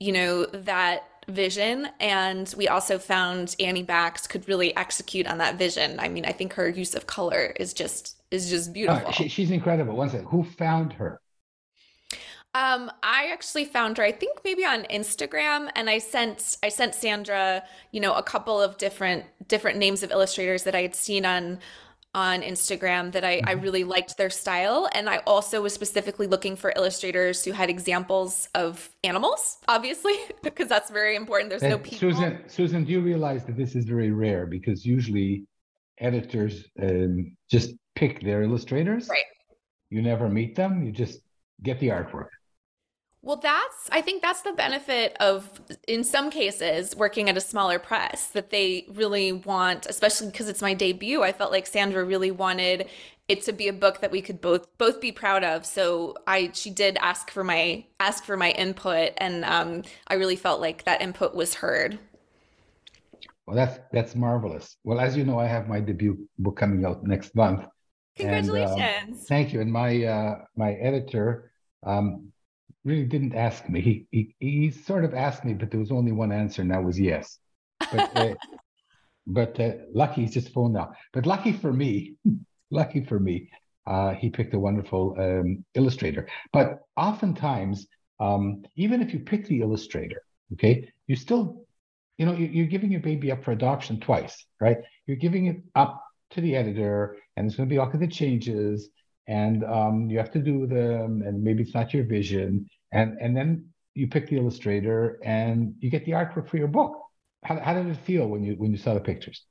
you 0.00 0.12
know, 0.12 0.46
that 0.46 1.08
vision. 1.28 1.88
And 2.00 2.52
we 2.56 2.68
also 2.68 2.98
found 2.98 3.56
Annie 3.58 3.84
Bakst 3.84 4.28
could 4.28 4.46
really 4.48 4.76
execute 4.76 5.26
on 5.26 5.38
that 5.38 5.56
vision. 5.56 5.98
I 5.98 6.08
mean, 6.08 6.24
I 6.24 6.32
think 6.32 6.54
her 6.54 6.68
use 6.68 6.94
of 6.94 7.06
color 7.06 7.54
is 7.56 7.72
just 7.72 8.16
is 8.30 8.50
just 8.50 8.72
beautiful. 8.72 9.12
she, 9.12 9.28
she's 9.28 9.50
incredible. 9.50 9.96
One 9.96 10.10
second, 10.10 10.26
who 10.26 10.44
found 10.44 10.92
her? 10.94 11.20
Um, 12.56 12.90
I 13.02 13.30
actually 13.32 13.64
found 13.64 13.98
her, 13.98 14.04
I 14.04 14.12
think 14.12 14.38
maybe 14.44 14.64
on 14.64 14.84
Instagram, 14.84 15.70
and 15.74 15.90
I 15.90 15.98
sent 15.98 16.56
I 16.62 16.68
sent 16.68 16.94
Sandra, 16.94 17.64
you 17.90 18.00
know, 18.00 18.14
a 18.14 18.22
couple 18.22 18.60
of 18.60 18.78
different 18.78 19.24
different 19.48 19.78
names 19.78 20.04
of 20.04 20.12
illustrators 20.12 20.62
that 20.62 20.74
I 20.74 20.82
had 20.82 20.94
seen 20.94 21.26
on 21.26 21.58
on 22.14 22.42
Instagram 22.42 23.12
that 23.12 23.24
I, 23.24 23.32
I 23.44 23.54
mm-hmm. 23.54 23.60
really 23.60 23.84
liked 23.84 24.16
their 24.16 24.30
style. 24.30 24.88
And 24.92 25.08
I 25.08 25.18
also 25.26 25.62
was 25.62 25.72
specifically 25.72 26.26
looking 26.26 26.56
for 26.56 26.72
illustrators 26.76 27.44
who 27.44 27.52
had 27.52 27.68
examples 27.68 28.48
of 28.54 28.88
animals, 29.02 29.58
obviously, 29.68 30.14
because 30.42 30.68
that's 30.68 30.90
very 30.90 31.16
important. 31.16 31.50
There's 31.50 31.62
and 31.62 31.72
no 31.72 31.78
people. 31.78 31.98
Susan, 31.98 32.38
Susan, 32.46 32.84
do 32.84 32.92
you 32.92 33.00
realize 33.00 33.44
that 33.46 33.56
this 33.56 33.74
is 33.74 33.84
very 33.84 34.10
rare? 34.10 34.46
Because 34.46 34.86
usually 34.86 35.44
editors 35.98 36.64
um, 36.80 37.36
just 37.50 37.74
pick 37.94 38.22
their 38.22 38.42
illustrators. 38.42 39.08
Right. 39.08 39.24
You 39.90 40.02
never 40.02 40.28
meet 40.28 40.54
them. 40.54 40.84
You 40.84 40.92
just 40.92 41.20
get 41.62 41.78
the 41.80 41.88
artwork. 41.88 42.28
Well, 43.24 43.36
that's, 43.36 43.88
I 43.90 44.02
think 44.02 44.20
that's 44.20 44.42
the 44.42 44.52
benefit 44.52 45.16
of, 45.18 45.48
in 45.88 46.04
some 46.04 46.28
cases, 46.30 46.94
working 46.94 47.30
at 47.30 47.38
a 47.38 47.40
smaller 47.40 47.78
press 47.78 48.26
that 48.28 48.50
they 48.50 48.86
really 48.92 49.32
want, 49.32 49.86
especially 49.86 50.26
because 50.26 50.50
it's 50.50 50.60
my 50.60 50.74
debut. 50.74 51.22
I 51.22 51.32
felt 51.32 51.50
like 51.50 51.66
Sandra 51.66 52.04
really 52.04 52.30
wanted 52.30 52.86
it 53.26 53.40
to 53.44 53.52
be 53.52 53.68
a 53.68 53.72
book 53.72 54.02
that 54.02 54.10
we 54.10 54.20
could 54.20 54.42
both 54.42 54.66
both 54.76 55.00
be 55.00 55.10
proud 55.10 55.42
of. 55.42 55.64
So 55.64 56.14
I 56.26 56.50
she 56.52 56.68
did 56.68 56.98
ask 57.00 57.30
for 57.30 57.42
my 57.42 57.86
ask 57.98 58.24
for 58.24 58.36
my 58.36 58.50
input, 58.50 59.12
and 59.16 59.42
um, 59.46 59.82
I 60.06 60.14
really 60.14 60.36
felt 60.36 60.60
like 60.60 60.84
that 60.84 61.00
input 61.00 61.34
was 61.34 61.54
heard. 61.54 61.98
Well, 63.46 63.56
that's 63.56 63.78
that's 63.90 64.14
marvelous. 64.14 64.76
Well, 64.84 65.00
as 65.00 65.16
you 65.16 65.24
know, 65.24 65.38
I 65.38 65.46
have 65.46 65.66
my 65.66 65.80
debut 65.80 66.28
book 66.38 66.58
coming 66.58 66.84
out 66.84 67.04
next 67.04 67.34
month. 67.34 67.64
Congratulations! 68.16 68.78
And, 68.78 69.12
um, 69.12 69.18
thank 69.26 69.54
you. 69.54 69.62
And 69.62 69.72
my 69.72 70.04
uh, 70.04 70.34
my 70.56 70.74
editor 70.74 71.50
um, 71.82 72.32
really 72.84 73.04
didn't 73.04 73.34
ask 73.34 73.68
me. 73.68 73.80
He, 73.80 74.06
he, 74.10 74.34
he 74.38 74.70
sort 74.70 75.04
of 75.04 75.14
asked 75.14 75.44
me, 75.44 75.54
but 75.54 75.70
there 75.70 75.80
was 75.80 75.90
only 75.90 76.12
one 76.12 76.32
answer, 76.32 76.62
and 76.62 76.70
that 76.70 76.84
was 76.84 76.98
yes. 77.00 77.38
But, 77.80 78.16
uh, 78.16 78.34
but 79.26 79.58
uh, 79.58 79.72
lucky 79.92 80.22
he's 80.22 80.34
just 80.34 80.52
phoned 80.52 80.74
now. 80.74 80.92
But 81.12 81.26
lucky 81.26 81.52
for 81.52 81.72
me, 81.72 82.14
lucky 82.70 83.04
for 83.04 83.18
me, 83.18 83.50
uh, 83.86 84.14
he 84.14 84.30
picked 84.30 84.54
a 84.54 84.58
wonderful 84.58 85.16
um, 85.18 85.64
illustrator. 85.74 86.28
But 86.52 86.80
oftentimes, 86.96 87.86
um, 88.20 88.64
even 88.76 89.02
if 89.02 89.12
you 89.12 89.20
pick 89.20 89.46
the 89.46 89.60
illustrator, 89.60 90.22
okay, 90.54 90.90
you 91.06 91.16
still, 91.16 91.66
you 92.18 92.26
know, 92.26 92.32
you're 92.32 92.66
giving 92.66 92.92
your 92.92 93.00
baby 93.00 93.32
up 93.32 93.44
for 93.44 93.52
adoption 93.52 94.00
twice, 94.00 94.46
right? 94.60 94.78
You're 95.06 95.16
giving 95.16 95.46
it 95.46 95.62
up 95.74 96.02
to 96.30 96.40
the 96.40 96.56
editor, 96.56 97.16
and 97.36 97.44
there's 97.44 97.56
going 97.56 97.68
to 97.68 97.72
be 97.72 97.78
all 97.78 97.90
kinds 97.90 98.04
of 98.04 98.10
changes, 98.10 98.88
and 99.26 99.64
um, 99.64 100.08
you 100.10 100.18
have 100.18 100.32
to 100.32 100.38
do 100.38 100.66
them, 100.66 101.22
and 101.26 101.42
maybe 101.42 101.62
it's 101.62 101.74
not 101.74 101.94
your 101.94 102.04
vision, 102.04 102.68
and 102.92 103.18
and 103.20 103.36
then 103.36 103.66
you 103.94 104.08
pick 104.08 104.28
the 104.28 104.36
illustrator 104.36 105.20
and 105.24 105.74
you 105.78 105.90
get 105.90 106.04
the 106.04 106.12
artwork 106.12 106.48
for 106.48 106.56
your 106.56 106.68
book. 106.68 107.00
How, 107.44 107.58
how 107.60 107.74
did 107.74 107.86
it 107.86 107.96
feel 107.98 108.26
when 108.26 108.42
you 108.42 108.54
when 108.54 108.70
you 108.72 108.78
saw 108.78 108.94
the 108.94 109.00
pictures? 109.00 109.44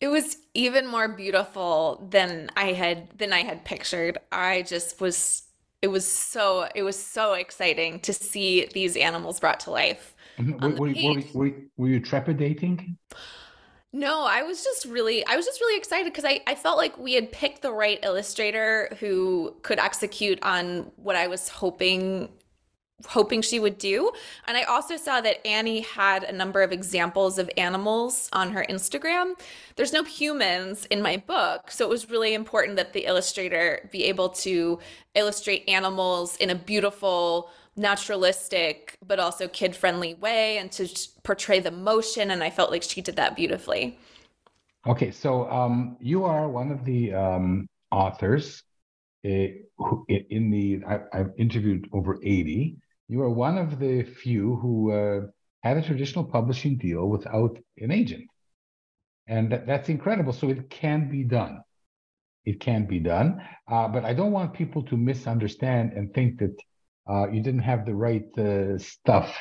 It 0.00 0.08
was 0.08 0.38
even 0.54 0.86
more 0.86 1.08
beautiful 1.08 2.06
than 2.10 2.50
I 2.56 2.72
had 2.72 3.08
than 3.18 3.32
I 3.32 3.40
had 3.40 3.64
pictured. 3.64 4.18
I 4.32 4.62
just 4.62 5.00
was 5.00 5.42
it 5.82 5.88
was 5.88 6.06
so 6.06 6.68
it 6.74 6.82
was 6.82 6.98
so 6.98 7.34
exciting 7.34 8.00
to 8.00 8.12
see 8.12 8.68
these 8.72 8.96
animals 8.96 9.40
brought 9.40 9.60
to 9.60 9.70
life. 9.70 10.14
Mm-hmm. 10.38 10.78
Were, 10.78 10.92
were, 10.92 11.22
were, 11.34 11.56
were, 11.76 11.88
you 11.88 12.00
trepidating? 12.00 12.96
No, 13.92 14.24
I 14.24 14.42
was 14.42 14.62
just 14.62 14.84
really 14.84 15.26
I 15.26 15.36
was 15.36 15.44
just 15.46 15.60
really 15.60 15.76
excited 15.76 16.04
because 16.04 16.24
I, 16.24 16.40
I 16.46 16.54
felt 16.54 16.78
like 16.78 16.96
we 16.96 17.14
had 17.14 17.32
picked 17.32 17.62
the 17.62 17.72
right 17.72 17.98
illustrator 18.04 18.88
who 19.00 19.54
could 19.62 19.80
execute 19.80 20.38
on 20.42 20.92
what 20.96 21.16
I 21.16 21.26
was 21.26 21.48
hoping 21.48 22.28
hoping 23.08 23.42
she 23.42 23.58
would 23.58 23.78
do. 23.78 24.12
And 24.46 24.56
I 24.56 24.62
also 24.64 24.96
saw 24.96 25.20
that 25.22 25.44
Annie 25.46 25.80
had 25.80 26.22
a 26.22 26.32
number 26.32 26.62
of 26.62 26.70
examples 26.70 27.38
of 27.38 27.50
animals 27.56 28.28
on 28.32 28.52
her 28.52 28.64
Instagram. 28.68 29.32
There's 29.76 29.92
no 29.92 30.04
humans 30.04 30.86
in 30.90 31.02
my 31.02 31.16
book, 31.16 31.70
so 31.70 31.84
it 31.84 31.88
was 31.88 32.10
really 32.10 32.34
important 32.34 32.76
that 32.76 32.92
the 32.92 33.06
illustrator 33.06 33.88
be 33.90 34.04
able 34.04 34.28
to 34.28 34.78
illustrate 35.14 35.68
animals 35.68 36.36
in 36.36 36.50
a 36.50 36.54
beautiful 36.54 37.50
naturalistic 37.76 38.98
but 39.06 39.18
also 39.18 39.48
kid 39.48 39.74
friendly 39.74 40.14
way 40.14 40.58
and 40.58 40.70
to 40.72 40.88
portray 41.22 41.60
the 41.60 41.70
motion 41.70 42.30
and 42.30 42.42
i 42.42 42.50
felt 42.50 42.70
like 42.70 42.82
she 42.82 43.00
did 43.00 43.16
that 43.16 43.36
beautifully. 43.36 43.98
Okay 44.86 45.10
so 45.10 45.50
um, 45.50 45.96
you 46.00 46.24
are 46.24 46.48
one 46.48 46.70
of 46.72 46.84
the 46.84 47.12
um, 47.12 47.68
authors 47.90 48.62
who, 49.22 50.06
in 50.08 50.50
the 50.50 50.82
I, 50.86 51.18
have 51.18 51.32
interviewed 51.36 51.88
over 51.92 52.18
80 52.22 52.76
you 53.10 53.22
are 53.22 53.28
one 53.28 53.58
of 53.58 53.80
the 53.80 54.04
few 54.04 54.54
who 54.56 54.92
uh, 54.92 55.26
had 55.62 55.76
a 55.76 55.82
traditional 55.82 56.24
publishing 56.24 56.76
deal 56.76 57.08
without 57.08 57.58
an 57.78 57.90
agent. 57.90 58.24
And 59.26 59.50
that, 59.50 59.66
that's 59.66 59.88
incredible. 59.88 60.32
So 60.32 60.48
it 60.48 60.70
can 60.70 61.10
be 61.10 61.24
done. 61.24 61.60
It 62.44 62.60
can 62.60 62.86
be 62.86 63.00
done. 63.00 63.42
Uh, 63.70 63.88
but 63.88 64.04
i 64.04 64.14
don't 64.14 64.32
want 64.32 64.54
people 64.54 64.82
to 64.84 64.96
misunderstand 64.96 65.92
and 65.92 66.14
think 66.14 66.38
that 66.38 66.56
uh, 67.10 67.28
you 67.28 67.42
didn't 67.42 67.60
have 67.72 67.84
the 67.84 67.94
right 67.94 68.26
uh, 68.38 68.78
stuff 68.78 69.36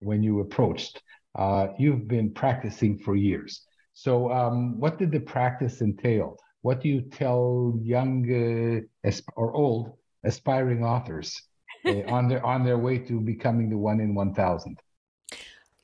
when 0.00 0.22
you 0.22 0.40
approached. 0.40 1.02
Uh, 1.34 1.68
you've 1.78 2.06
been 2.06 2.30
practicing 2.32 2.98
for 2.98 3.16
years. 3.16 3.62
So, 3.92 4.30
um, 4.32 4.78
what 4.78 4.98
did 4.98 5.10
the 5.10 5.20
practice 5.20 5.80
entail? 5.80 6.36
What 6.62 6.82
do 6.82 6.88
you 6.88 7.00
tell 7.00 7.78
young 7.82 8.84
uh, 9.04 9.10
or 9.36 9.54
old 9.54 9.92
aspiring 10.24 10.84
authors 10.84 11.40
uh, 11.86 12.02
on 12.08 12.28
their 12.28 12.44
on 12.44 12.64
their 12.64 12.78
way 12.78 12.98
to 12.98 13.20
becoming 13.20 13.70
the 13.70 13.78
one 13.78 14.00
in 14.00 14.14
one 14.14 14.34
thousand? 14.34 14.78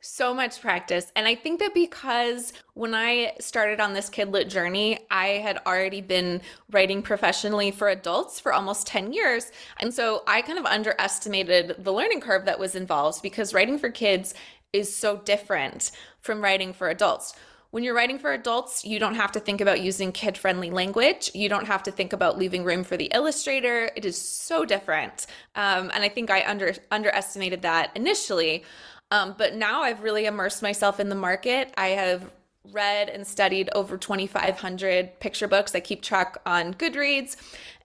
So 0.09 0.33
much 0.33 0.61
practice. 0.61 1.11
And 1.17 1.27
I 1.27 1.35
think 1.35 1.59
that 1.59 1.75
because 1.75 2.53
when 2.75 2.95
I 2.95 3.33
started 3.41 3.81
on 3.81 3.93
this 3.93 4.09
kidlit 4.09 4.49
journey, 4.49 5.01
I 5.11 5.27
had 5.27 5.59
already 5.67 6.01
been 6.01 6.43
writing 6.71 7.03
professionally 7.03 7.73
for 7.73 7.89
adults 7.89 8.39
for 8.39 8.53
almost 8.53 8.87
10 8.87 9.13
years. 9.13 9.51
And 9.81 9.93
so 9.93 10.23
I 10.29 10.43
kind 10.43 10.61
of 10.61 10.65
underestimated 10.65 11.75
the 11.81 11.93
learning 11.93 12.21
curve 12.21 12.45
that 12.45 12.61
was 12.61 12.77
involved 12.77 13.21
because 13.21 13.53
writing 13.53 13.81
for 13.81 13.91
kids 13.91 14.33
is 14.73 14.95
so 14.95 15.17
different 15.17 15.91
from 16.21 16.41
writing 16.41 16.73
for 16.73 16.89
adults 16.89 17.35
when 17.77 17.85
you're 17.85 17.95
writing 17.95 18.19
for 18.19 18.33
adults, 18.33 18.87
you 18.87 18.99
don't 18.99 19.17
have 19.17 19.33
to 19.33 19.41
think 19.41 19.61
about 19.61 19.83
using 19.83 20.11
kid 20.11 20.39
friendly 20.39 20.71
language. 20.71 21.31
You 21.35 21.51
don't 21.51 21.67
have 21.67 21.83
to 21.83 21.91
think 21.91 22.15
about 22.15 22.39
leaving 22.39 22.65
room 22.65 22.85
for 22.85 22.97
the 22.97 23.11
illustrator. 23.13 23.91
It 23.95 24.07
is 24.07 24.17
so 24.17 24.65
different. 24.65 25.27
Um, 25.57 25.91
and 25.93 26.03
I 26.03 26.09
think 26.09 26.31
I 26.31 26.43
under 26.49 26.75
underestimated 26.91 27.61
that 27.63 27.91
initially. 27.95 28.65
Um, 29.11 29.35
but 29.39 29.55
now 29.55 29.83
I've 29.83 30.03
really 30.03 30.27
immersed 30.27 30.63
myself 30.63 30.99
in 30.99 31.09
the 31.09 31.15
market. 31.15 31.73
I 31.77 31.89
have 31.89 32.33
read 32.73 33.09
and 33.09 33.27
studied 33.27 33.71
over 33.75 33.97
2,500 33.97 35.21
picture 35.21 35.49
books. 35.49 35.75
I 35.75 35.81
keep 35.81 36.03
track 36.03 36.37
on 36.45 36.75
Goodreads. 36.75 37.37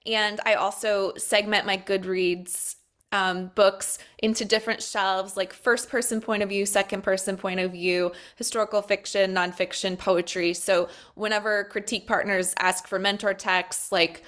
And 0.05 0.39
I 0.45 0.55
also 0.55 1.13
segment 1.15 1.65
my 1.65 1.77
Goodreads 1.77 2.75
um, 3.11 3.51
books 3.55 3.99
into 4.19 4.45
different 4.45 4.81
shelves 4.81 5.35
like 5.35 5.51
first 5.51 5.89
person 5.89 6.21
point 6.21 6.43
of 6.43 6.49
view, 6.49 6.65
second 6.65 7.03
person 7.03 7.35
point 7.35 7.59
of 7.59 7.73
view, 7.73 8.11
historical 8.37 8.81
fiction, 8.81 9.33
nonfiction, 9.33 9.97
poetry. 9.97 10.53
So 10.53 10.87
whenever 11.15 11.65
critique 11.65 12.07
partners 12.07 12.53
ask 12.57 12.87
for 12.87 12.99
mentor 12.99 13.33
texts, 13.33 13.91
like, 13.91 14.23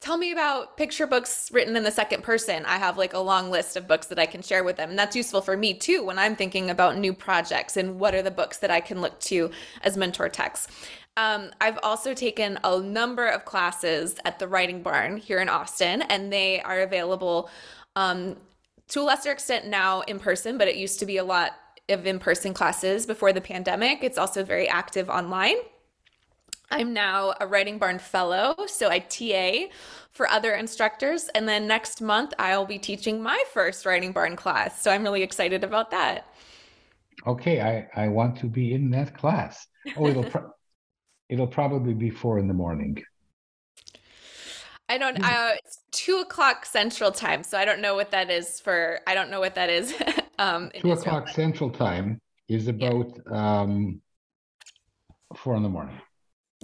tell 0.00 0.16
me 0.18 0.32
about 0.32 0.76
picture 0.76 1.06
books 1.06 1.50
written 1.52 1.76
in 1.76 1.82
the 1.82 1.90
second 1.90 2.22
person. 2.22 2.64
I 2.66 2.76
have 2.76 2.98
like 2.98 3.14
a 3.14 3.18
long 3.18 3.50
list 3.50 3.76
of 3.76 3.88
books 3.88 4.08
that 4.08 4.18
I 4.18 4.26
can 4.26 4.42
share 4.42 4.62
with 4.62 4.76
them. 4.76 4.90
And 4.90 4.98
that's 4.98 5.16
useful 5.16 5.40
for 5.40 5.56
me 5.56 5.74
too 5.74 6.04
when 6.04 6.18
I'm 6.18 6.36
thinking 6.36 6.68
about 6.68 6.98
new 6.98 7.14
projects 7.14 7.76
and 7.76 7.98
what 7.98 8.14
are 8.14 8.22
the 8.22 8.30
books 8.30 8.58
that 8.58 8.70
I 8.70 8.80
can 8.80 9.00
look 9.00 9.18
to 9.20 9.50
as 9.82 9.96
mentor 9.96 10.28
texts. 10.28 10.68
Um, 11.16 11.52
I've 11.60 11.78
also 11.82 12.12
taken 12.12 12.58
a 12.64 12.80
number 12.80 13.26
of 13.26 13.44
classes 13.44 14.16
at 14.24 14.38
the 14.38 14.48
Writing 14.48 14.82
Barn 14.82 15.16
here 15.16 15.38
in 15.38 15.48
Austin, 15.48 16.02
and 16.02 16.32
they 16.32 16.60
are 16.60 16.80
available 16.80 17.48
um, 17.94 18.36
to 18.88 19.00
a 19.00 19.04
lesser 19.04 19.30
extent 19.30 19.66
now 19.66 20.00
in 20.02 20.18
person, 20.18 20.58
but 20.58 20.66
it 20.66 20.74
used 20.74 20.98
to 20.98 21.06
be 21.06 21.16
a 21.16 21.24
lot 21.24 21.52
of 21.88 22.06
in 22.06 22.18
person 22.18 22.52
classes 22.52 23.06
before 23.06 23.32
the 23.32 23.40
pandemic. 23.40 24.02
It's 24.02 24.18
also 24.18 24.42
very 24.42 24.68
active 24.68 25.08
online. 25.08 25.56
I'm 26.70 26.92
now 26.92 27.34
a 27.40 27.46
Writing 27.46 27.78
Barn 27.78 27.98
Fellow, 27.98 28.54
so 28.66 28.88
I 28.88 28.98
TA 29.00 29.72
for 30.10 30.28
other 30.28 30.54
instructors. 30.54 31.28
And 31.34 31.48
then 31.48 31.66
next 31.66 32.00
month, 32.00 32.32
I'll 32.38 32.66
be 32.66 32.78
teaching 32.78 33.22
my 33.22 33.42
first 33.52 33.86
Writing 33.86 34.12
Barn 34.12 34.36
class. 34.36 34.82
So 34.82 34.90
I'm 34.90 35.02
really 35.02 35.22
excited 35.22 35.64
about 35.64 35.90
that. 35.90 36.26
Okay, 37.26 37.60
I, 37.60 38.04
I 38.04 38.08
want 38.08 38.36
to 38.38 38.46
be 38.46 38.74
in 38.74 38.90
that 38.90 39.16
class. 39.16 39.66
Oh, 39.96 40.08
it'll, 40.08 40.24
pro- 40.24 40.50
it'll 41.28 41.46
probably 41.46 41.94
be 41.94 42.10
four 42.10 42.38
in 42.38 42.48
the 42.48 42.54
morning. 42.54 43.02
I 44.88 44.98
don't. 44.98 45.22
Uh, 45.22 45.52
it's 45.64 45.78
two 45.92 46.18
o'clock 46.18 46.66
Central 46.66 47.10
Time, 47.10 47.42
so 47.42 47.56
I 47.56 47.64
don't 47.64 47.80
know 47.80 47.94
what 47.94 48.10
that 48.10 48.30
is 48.30 48.60
for. 48.60 49.00
I 49.06 49.14
don't 49.14 49.30
know 49.30 49.40
what 49.40 49.54
that 49.54 49.70
is. 49.70 49.94
um, 50.38 50.70
two 50.78 50.92
o'clock 50.92 51.28
Central 51.28 51.70
Time 51.70 52.20
is 52.48 52.68
about 52.68 53.18
yeah. 53.30 53.60
um, 53.62 54.02
four 55.34 55.56
in 55.56 55.62
the 55.62 55.70
morning. 55.70 55.98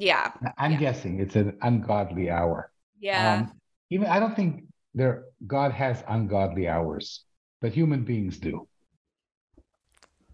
Yeah, 0.00 0.32
I'm 0.56 0.72
yeah. 0.72 0.78
guessing 0.78 1.20
it's 1.20 1.36
an 1.36 1.58
ungodly 1.60 2.30
hour. 2.30 2.72
Yeah. 2.98 3.34
Um, 3.34 3.52
even 3.90 4.06
I 4.06 4.18
don't 4.18 4.34
think 4.34 4.64
there 4.94 5.24
God 5.46 5.72
has 5.72 6.02
ungodly 6.08 6.68
hours, 6.68 7.24
but 7.60 7.72
human 7.72 8.04
beings 8.04 8.38
do. 8.38 8.66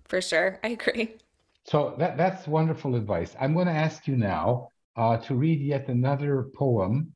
For 0.05 0.21
sure, 0.21 0.61
I 0.63 0.69
agree. 0.69 1.17
So 1.65 1.97
that 1.99 2.17
that's 2.17 2.47
wonderful 2.47 2.95
advice. 2.95 3.35
I'm 3.41 3.55
going 3.55 3.67
to 3.67 3.73
ask 3.73 4.07
you 4.07 4.17
now 4.17 4.69
uh, 4.95 5.17
to 5.19 5.35
read 5.35 5.61
yet 5.61 5.89
another 5.89 6.47
poem 6.55 7.13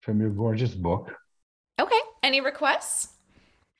from 0.00 0.20
your 0.20 0.30
gorgeous 0.30 0.74
book. 0.74 1.14
Okay. 1.78 2.00
Any 2.22 2.40
requests? 2.40 3.08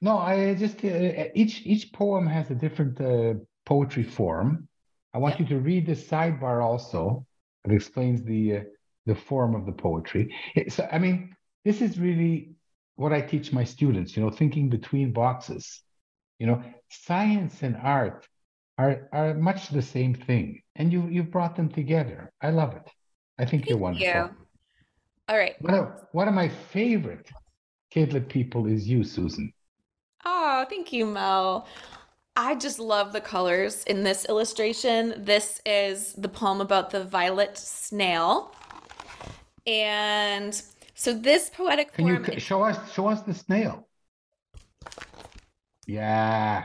No, 0.02 0.18
I 0.18 0.54
just 0.54 0.84
uh, 0.84 1.24
each 1.34 1.64
each 1.64 1.90
poem 1.94 2.26
has 2.26 2.50
a 2.50 2.54
different 2.54 3.00
uh, 3.00 3.40
poetry 3.64 4.02
form. 4.02 4.68
I 5.14 5.18
want 5.18 5.40
yep. 5.40 5.48
you 5.48 5.56
to 5.56 5.62
read 5.62 5.86
the 5.86 5.94
sidebar 5.94 6.62
also. 6.62 7.24
It 7.64 7.72
explains 7.72 8.22
the 8.22 8.56
uh, 8.56 8.60
the 9.06 9.14
form 9.14 9.54
of 9.54 9.66
the 9.66 9.72
poetry. 9.72 10.34
So, 10.68 10.88
I 10.90 10.98
mean, 10.98 11.34
this 11.64 11.80
is 11.82 11.98
really 11.98 12.50
what 12.96 13.12
I 13.12 13.20
teach 13.20 13.52
my 13.52 13.64
students. 13.64 14.16
You 14.16 14.22
know, 14.22 14.30
thinking 14.30 14.68
between 14.68 15.12
boxes. 15.12 15.82
You 16.38 16.46
know, 16.48 16.62
science 16.90 17.62
and 17.62 17.76
art 17.76 18.26
are 18.78 19.08
are 19.12 19.34
much 19.34 19.68
the 19.68 19.82
same 19.82 20.14
thing, 20.14 20.62
and 20.76 20.92
you 20.92 21.06
you've 21.08 21.30
brought 21.30 21.56
them 21.56 21.68
together. 21.68 22.32
I 22.40 22.50
love 22.50 22.74
it. 22.74 22.90
I 23.38 23.44
think 23.44 23.62
Thank 23.62 23.70
you're 23.70 23.78
wonderful. 23.78 24.06
You. 24.06 24.30
All 25.28 25.36
right. 25.36 25.54
One 25.60 25.74
of, 25.74 25.88
one 26.12 26.28
of 26.28 26.34
my 26.34 26.48
favorite 26.48 27.30
Kidlit 27.94 28.28
people 28.28 28.66
is 28.66 28.86
you, 28.86 29.04
Susan. 29.04 29.52
Oh, 30.24 30.66
thank 30.68 30.92
you, 30.92 31.06
Mel. 31.06 31.66
I 32.36 32.56
just 32.56 32.80
love 32.80 33.12
the 33.12 33.20
colors 33.20 33.84
in 33.84 34.02
this 34.02 34.26
illustration. 34.28 35.14
This 35.18 35.60
is 35.64 36.14
the 36.14 36.28
poem 36.28 36.60
about 36.60 36.90
the 36.90 37.04
violet 37.04 37.56
snail. 37.56 38.52
And 39.66 40.60
so 40.94 41.14
this 41.14 41.50
poetic 41.50 41.92
Can 41.92 42.06
form 42.06 42.26
you 42.32 42.40
show 42.40 42.62
us 42.62 42.92
show 42.92 43.06
us 43.06 43.22
the 43.22 43.34
snail? 43.34 43.86
Yeah. 45.86 46.64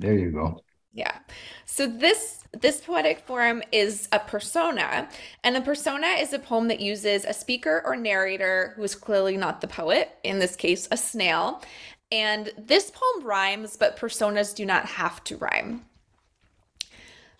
There 0.00 0.14
you 0.14 0.32
go. 0.32 0.60
Yeah. 0.92 1.18
So 1.66 1.86
this 1.86 2.44
this 2.60 2.80
poetic 2.80 3.20
form 3.20 3.62
is 3.70 4.08
a 4.10 4.18
persona, 4.18 5.08
and 5.44 5.56
a 5.56 5.60
persona 5.60 6.08
is 6.18 6.32
a 6.32 6.38
poem 6.40 6.66
that 6.68 6.80
uses 6.80 7.24
a 7.24 7.32
speaker 7.32 7.80
or 7.84 7.94
narrator 7.94 8.72
who 8.74 8.82
is 8.82 8.96
clearly 8.96 9.36
not 9.36 9.60
the 9.60 9.68
poet, 9.68 10.10
in 10.24 10.40
this 10.40 10.56
case 10.56 10.88
a 10.90 10.96
snail. 10.96 11.62
And 12.12 12.50
this 12.58 12.90
poem 12.90 13.24
rhymes, 13.24 13.76
but 13.76 13.96
personas 13.96 14.54
do 14.54 14.66
not 14.66 14.86
have 14.86 15.22
to 15.24 15.36
rhyme. 15.36 15.84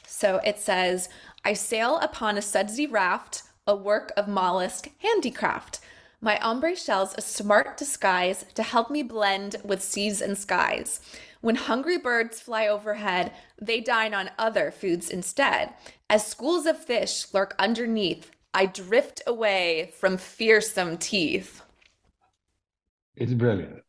So 0.07 0.41
it 0.45 0.59
says, 0.59 1.09
I 1.45 1.55
sail 1.55 1.99
upon 1.99 2.37
a 2.37 2.43
sudsy 2.43 2.87
raft, 2.87 3.43
a 3.67 3.75
work 3.75 4.13
of 4.17 4.29
mollusk 4.29 4.91
handicraft. 4.99 5.81
My 6.21 6.39
ombre 6.41 6.77
shells 6.77 7.15
a 7.17 7.23
smart 7.23 7.77
disguise 7.79 8.45
to 8.55 8.63
help 8.63 8.91
me 8.91 9.03
blend 9.03 9.57
with 9.65 9.83
seas 9.83 10.21
and 10.21 10.37
skies. 10.37 11.01
When 11.41 11.57
hungry 11.57 11.97
birds 11.97 12.41
fly 12.41 12.67
overhead, 12.67 13.33
they 13.61 13.81
dine 13.81 14.13
on 14.13 14.31
other 14.39 14.71
foods 14.71 15.09
instead. 15.09 15.73
As 16.11 16.27
schools 16.27 16.67
of 16.67 16.85
fish 16.85 17.33
lurk 17.33 17.55
underneath, 17.59 18.31
I 18.53 18.67
drift 18.67 19.23
away 19.27 19.93
from 19.99 20.19
fearsome 20.19 20.99
teeth. 20.99 21.63
It's 23.17 23.33
brilliant. 23.33 23.83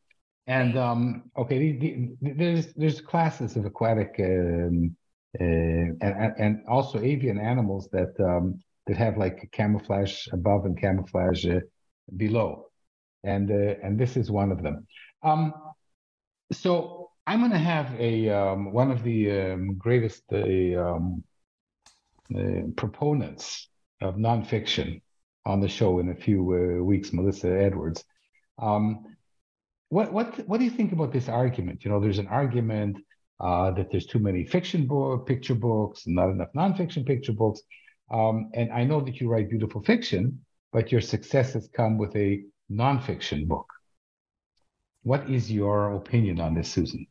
And 0.48 0.78
um, 0.78 1.32
okay, 1.38 1.72
the, 1.72 2.10
the, 2.22 2.34
there's 2.34 2.74
there's 2.74 3.02
classes 3.02 3.56
of 3.56 3.66
aquatic 3.66 4.16
um, 4.20 4.96
uh, 5.40 5.44
and 5.44 6.34
and 6.38 6.64
also 6.68 7.00
avian 7.00 7.40
animals 7.40 7.88
that 7.92 8.14
um, 8.20 8.60
that 8.88 8.98
have 8.98 9.18
like 9.18 9.50
camouflage 9.52 10.28
above 10.34 10.66
and 10.66 10.80
camouflage 10.80 11.46
uh, 11.46 11.60
below, 12.18 12.66
and 13.24 13.52
uh, 13.52 13.76
and 13.84 14.00
this 14.00 14.18
is 14.18 14.32
one 14.32 14.52
of 14.52 14.64
them. 14.64 14.88
Um, 15.24 15.54
so 16.52 17.12
I'm 17.28 17.40
going 17.40 17.52
to 17.52 17.58
have 17.58 17.94
a 18.00 18.30
um, 18.30 18.74
one 18.74 18.92
of 18.92 19.04
the 19.04 19.32
um, 19.32 19.76
greatest 19.78 20.24
uh, 20.34 20.38
um, 20.38 21.24
uh, 22.36 22.68
proponents 22.76 23.70
of 24.02 24.16
nonfiction 24.16 25.02
on 25.46 25.62
the 25.62 25.68
show 25.68 26.00
in 26.00 26.10
a 26.10 26.16
few 26.16 26.42
uh, 26.42 26.84
weeks, 26.84 27.14
Melissa 27.14 27.50
Edwards. 27.50 28.04
Um, 28.60 29.11
what 29.92 30.14
what 30.14 30.48
what 30.48 30.58
do 30.60 30.64
you 30.64 30.72
think 30.72 30.94
about 30.94 31.12
this 31.12 31.28
argument? 31.28 31.84
You 31.84 31.92
know, 31.92 32.00
there's 32.00 32.18
an 32.18 32.28
argument 32.28 32.98
uh, 33.42 33.72
that 33.72 33.92
there's 33.92 34.06
too 34.06 34.20
many 34.20 34.46
fiction 34.46 34.88
book, 34.88 35.28
picture 35.28 35.54
books, 35.54 36.04
not 36.08 36.30
enough 36.30 36.48
nonfiction 36.56 37.06
picture 37.06 37.34
books. 37.34 37.62
Um, 38.10 38.52
and 38.54 38.72
I 38.72 38.86
know 38.86 39.02
that 39.02 39.20
you 39.20 39.30
write 39.30 39.50
beautiful 39.50 39.84
fiction, 39.84 40.40
but 40.72 40.94
your 40.94 41.02
success 41.02 41.54
has 41.54 41.68
come 41.76 41.98
with 41.98 42.16
a 42.16 42.42
nonfiction 42.72 43.48
book. 43.48 43.68
What 45.04 45.30
is 45.30 45.52
your 45.52 45.94
opinion 45.96 46.40
on 46.40 46.54
this, 46.54 46.70
Susan? 46.70 47.06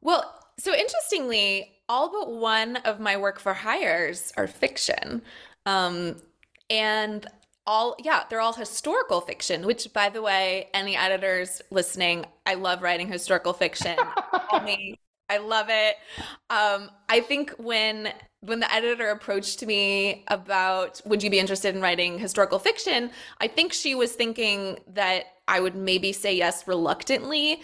Well, 0.00 0.24
so 0.58 0.74
interestingly, 0.74 1.70
all 1.88 2.10
but 2.10 2.32
one 2.32 2.76
of 2.78 2.98
my 2.98 3.16
work 3.16 3.38
for 3.38 3.54
hires 3.54 4.32
are 4.36 4.48
fiction. 4.48 5.22
Um, 5.66 6.16
and 6.68 7.26
all, 7.68 7.94
yeah, 8.02 8.22
they're 8.28 8.40
all 8.40 8.54
historical 8.54 9.20
fiction, 9.20 9.66
which, 9.66 9.92
by 9.92 10.08
the 10.08 10.22
way, 10.22 10.68
any 10.72 10.96
editors 10.96 11.60
listening, 11.70 12.24
I 12.46 12.54
love 12.54 12.80
writing 12.80 13.08
historical 13.08 13.52
fiction. 13.52 13.96
I 15.30 15.36
love 15.36 15.66
it. 15.68 15.96
Um, 16.48 16.90
I 17.10 17.20
think 17.20 17.50
when 17.58 18.12
when 18.40 18.60
the 18.60 18.72
editor 18.72 19.10
approached 19.10 19.66
me 19.66 20.24
about 20.28 21.02
would 21.04 21.22
you 21.22 21.28
be 21.28 21.38
interested 21.38 21.74
in 21.74 21.82
writing 21.82 22.18
historical 22.18 22.58
fiction, 22.58 23.10
I 23.40 23.48
think 23.48 23.74
she 23.74 23.94
was 23.94 24.12
thinking 24.12 24.78
that 24.94 25.24
I 25.46 25.60
would 25.60 25.74
maybe 25.74 26.12
say 26.12 26.34
yes 26.34 26.66
reluctantly, 26.66 27.60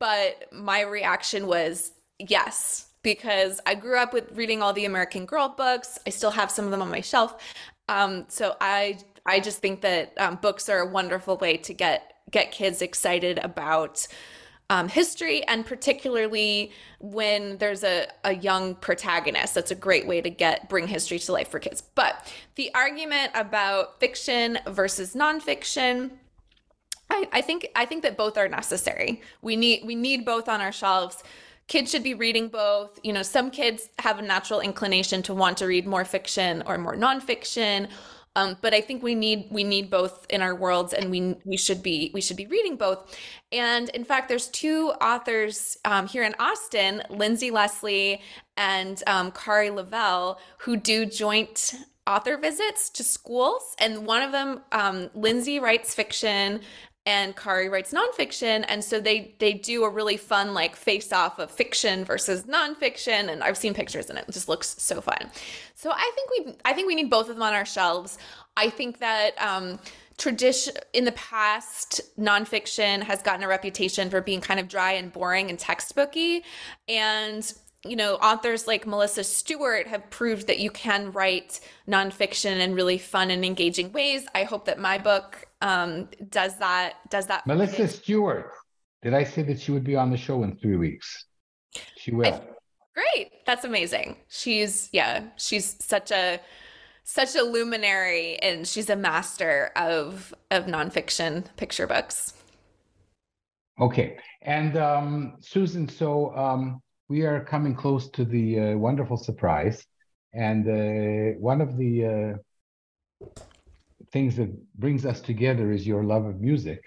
but 0.00 0.52
my 0.52 0.80
reaction 0.80 1.46
was 1.46 1.92
yes, 2.18 2.88
because 3.02 3.60
I 3.66 3.76
grew 3.76 3.98
up 3.98 4.12
with 4.12 4.32
reading 4.32 4.60
all 4.60 4.72
the 4.72 4.86
American 4.86 5.26
Girl 5.26 5.50
books. 5.50 5.98
I 6.06 6.10
still 6.10 6.32
have 6.32 6.50
some 6.50 6.64
of 6.64 6.72
them 6.72 6.82
on 6.82 6.90
my 6.90 7.02
shelf. 7.02 7.36
Um, 7.88 8.24
so 8.28 8.56
I 8.60 8.98
I 9.26 9.40
just 9.40 9.58
think 9.58 9.80
that 9.82 10.12
um, 10.18 10.36
books 10.36 10.68
are 10.68 10.78
a 10.78 10.86
wonderful 10.86 11.36
way 11.36 11.56
to 11.58 11.74
get 11.74 12.14
get 12.30 12.50
kids 12.50 12.82
excited 12.82 13.38
about 13.38 14.06
um, 14.68 14.88
history, 14.88 15.44
and 15.44 15.64
particularly 15.64 16.72
when 16.98 17.58
there's 17.58 17.84
a, 17.84 18.08
a 18.24 18.34
young 18.34 18.74
protagonist. 18.74 19.54
That's 19.54 19.70
a 19.70 19.76
great 19.76 20.08
way 20.08 20.20
to 20.20 20.30
get 20.30 20.68
bring 20.68 20.88
history 20.88 21.18
to 21.20 21.32
life 21.32 21.48
for 21.48 21.60
kids. 21.60 21.82
But 21.82 22.32
the 22.56 22.74
argument 22.74 23.32
about 23.34 24.00
fiction 24.00 24.58
versus 24.66 25.14
nonfiction. 25.14 26.10
I, 27.08 27.28
I 27.32 27.40
think 27.40 27.68
I 27.76 27.86
think 27.86 28.02
that 28.02 28.16
both 28.16 28.36
are 28.36 28.48
necessary. 28.48 29.22
We 29.40 29.54
need 29.54 29.84
we 29.86 29.94
need 29.94 30.24
both 30.24 30.48
on 30.48 30.60
our 30.60 30.72
shelves 30.72 31.22
kids 31.68 31.90
should 31.90 32.02
be 32.02 32.14
reading 32.14 32.48
both. 32.48 32.98
You 33.02 33.12
know, 33.12 33.22
some 33.22 33.50
kids 33.50 33.88
have 33.98 34.18
a 34.18 34.22
natural 34.22 34.60
inclination 34.60 35.22
to 35.22 35.34
want 35.34 35.58
to 35.58 35.66
read 35.66 35.86
more 35.86 36.04
fiction 36.04 36.62
or 36.66 36.78
more 36.78 36.96
nonfiction. 36.96 37.88
Um, 38.36 38.56
but 38.60 38.74
I 38.74 38.82
think 38.82 39.02
we 39.02 39.14
need 39.14 39.48
we 39.50 39.64
need 39.64 39.90
both 39.90 40.26
in 40.28 40.42
our 40.42 40.54
worlds, 40.54 40.92
and 40.92 41.10
we 41.10 41.34
we 41.44 41.56
should 41.56 41.82
be 41.82 42.10
we 42.14 42.20
should 42.20 42.36
be 42.36 42.46
reading 42.46 42.76
both. 42.76 43.16
And 43.50 43.88
in 43.88 44.04
fact, 44.04 44.28
there's 44.28 44.48
two 44.48 44.92
authors 45.00 45.78
um, 45.84 46.06
here 46.06 46.22
in 46.22 46.34
Austin, 46.38 47.02
Lindsay 47.08 47.50
Leslie 47.50 48.20
and 48.56 49.02
um, 49.06 49.32
Kari 49.32 49.70
Lavelle, 49.70 50.38
who 50.58 50.76
do 50.76 51.06
joint 51.06 51.74
author 52.06 52.36
visits 52.36 52.90
to 52.90 53.02
schools. 53.02 53.74
And 53.78 54.06
one 54.06 54.22
of 54.22 54.32
them, 54.32 54.60
um, 54.70 55.10
Lindsay 55.14 55.58
writes 55.58 55.94
fiction 55.94 56.60
and 57.06 57.36
Kari 57.36 57.68
writes 57.68 57.94
nonfiction, 57.94 58.64
and 58.68 58.82
so 58.84 59.00
they 59.00 59.34
they 59.38 59.54
do 59.54 59.84
a 59.84 59.88
really 59.88 60.16
fun 60.16 60.52
like 60.52 60.74
face 60.74 61.12
off 61.12 61.38
of 61.38 61.50
fiction 61.50 62.04
versus 62.04 62.42
nonfiction, 62.42 63.30
and 63.30 63.42
I've 63.42 63.56
seen 63.56 63.72
pictures 63.72 64.10
and 64.10 64.18
it 64.18 64.26
just 64.30 64.48
looks 64.48 64.74
so 64.78 65.00
fun. 65.00 65.30
So 65.76 65.92
I 65.92 66.12
think 66.14 66.30
we 66.30 66.54
I 66.64 66.72
think 66.72 66.88
we 66.88 66.96
need 66.96 67.08
both 67.08 67.28
of 67.28 67.36
them 67.36 67.42
on 67.42 67.54
our 67.54 67.64
shelves. 67.64 68.18
I 68.56 68.70
think 68.70 68.98
that 68.98 69.40
um, 69.40 69.78
tradition 70.18 70.74
in 70.92 71.04
the 71.04 71.12
past 71.12 72.00
nonfiction 72.18 73.02
has 73.02 73.22
gotten 73.22 73.44
a 73.44 73.48
reputation 73.48 74.10
for 74.10 74.20
being 74.20 74.40
kind 74.40 74.58
of 74.58 74.66
dry 74.66 74.92
and 74.92 75.12
boring 75.12 75.48
and 75.48 75.58
textbooky, 75.58 76.42
and 76.88 77.52
you 77.84 77.96
know, 77.96 78.14
authors 78.16 78.66
like 78.66 78.86
Melissa 78.86 79.24
Stewart 79.24 79.86
have 79.86 80.08
proved 80.10 80.46
that 80.46 80.58
you 80.58 80.70
can 80.70 81.12
write 81.12 81.60
nonfiction 81.88 82.58
in 82.60 82.74
really 82.74 82.98
fun 82.98 83.30
and 83.30 83.44
engaging 83.44 83.92
ways. 83.92 84.26
I 84.34 84.44
hope 84.44 84.64
that 84.66 84.78
my 84.78 84.98
book 84.98 85.46
um, 85.60 86.08
does 86.28 86.56
that. 86.58 86.94
Does 87.10 87.26
that? 87.26 87.46
Melissa 87.46 87.88
Stewart. 87.88 88.52
Did 89.02 89.14
I 89.14 89.24
say 89.24 89.42
that 89.42 89.60
she 89.60 89.72
would 89.72 89.84
be 89.84 89.96
on 89.96 90.10
the 90.10 90.16
show 90.16 90.42
in 90.42 90.56
three 90.56 90.76
weeks? 90.76 91.26
She 91.96 92.12
will. 92.12 92.34
I, 92.34 92.40
great. 92.94 93.30
That's 93.46 93.64
amazing. 93.64 94.16
She's 94.28 94.88
yeah. 94.92 95.24
She's 95.36 95.76
such 95.84 96.10
a 96.10 96.40
such 97.04 97.36
a 97.36 97.42
luminary, 97.42 98.36
and 98.38 98.66
she's 98.66 98.90
a 98.90 98.96
master 98.96 99.70
of 99.76 100.34
of 100.50 100.64
nonfiction 100.64 101.44
picture 101.56 101.86
books. 101.86 102.32
Okay, 103.78 104.16
and 104.42 104.76
um, 104.76 105.34
Susan. 105.40 105.88
So 105.88 106.34
um, 106.34 106.80
we 107.08 107.22
are 107.22 107.44
coming 107.44 107.74
close 107.74 108.08
to 108.10 108.24
the 108.24 108.60
uh, 108.60 108.76
wonderful 108.76 109.16
surprise. 109.16 109.86
And 110.32 110.66
uh, 110.68 111.38
one 111.38 111.60
of 111.60 111.76
the 111.76 112.38
uh, 113.24 113.26
things 114.12 114.36
that 114.36 114.50
brings 114.74 115.06
us 115.06 115.20
together 115.20 115.72
is 115.72 115.86
your 115.86 116.04
love 116.04 116.26
of 116.26 116.40
music. 116.40 116.82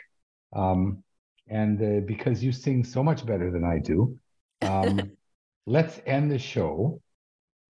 Um, 0.55 1.03
and 1.47 1.81
uh, 1.81 2.05
because 2.05 2.43
you 2.43 2.51
sing 2.51 2.83
so 2.83 3.01
much 3.01 3.25
better 3.25 3.49
than 3.49 3.63
I 3.63 3.79
do, 3.79 4.17
um, 4.61 5.11
let's 5.65 5.99
end 6.05 6.31
the 6.31 6.39
show 6.39 7.01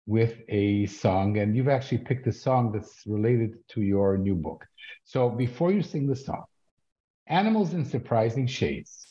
with 0.06 0.40
a 0.48 0.86
song. 0.86 1.38
And 1.38 1.54
you've 1.54 1.68
actually 1.68 1.98
picked 1.98 2.26
a 2.26 2.32
song 2.32 2.72
that's 2.72 3.02
related 3.06 3.56
to 3.68 3.82
your 3.82 4.16
new 4.16 4.34
book. 4.34 4.64
So 5.04 5.28
before 5.28 5.70
you 5.70 5.82
sing 5.82 6.06
the 6.06 6.16
song, 6.16 6.44
Animals 7.26 7.74
in 7.74 7.84
Surprising 7.84 8.46
Shades 8.46 9.07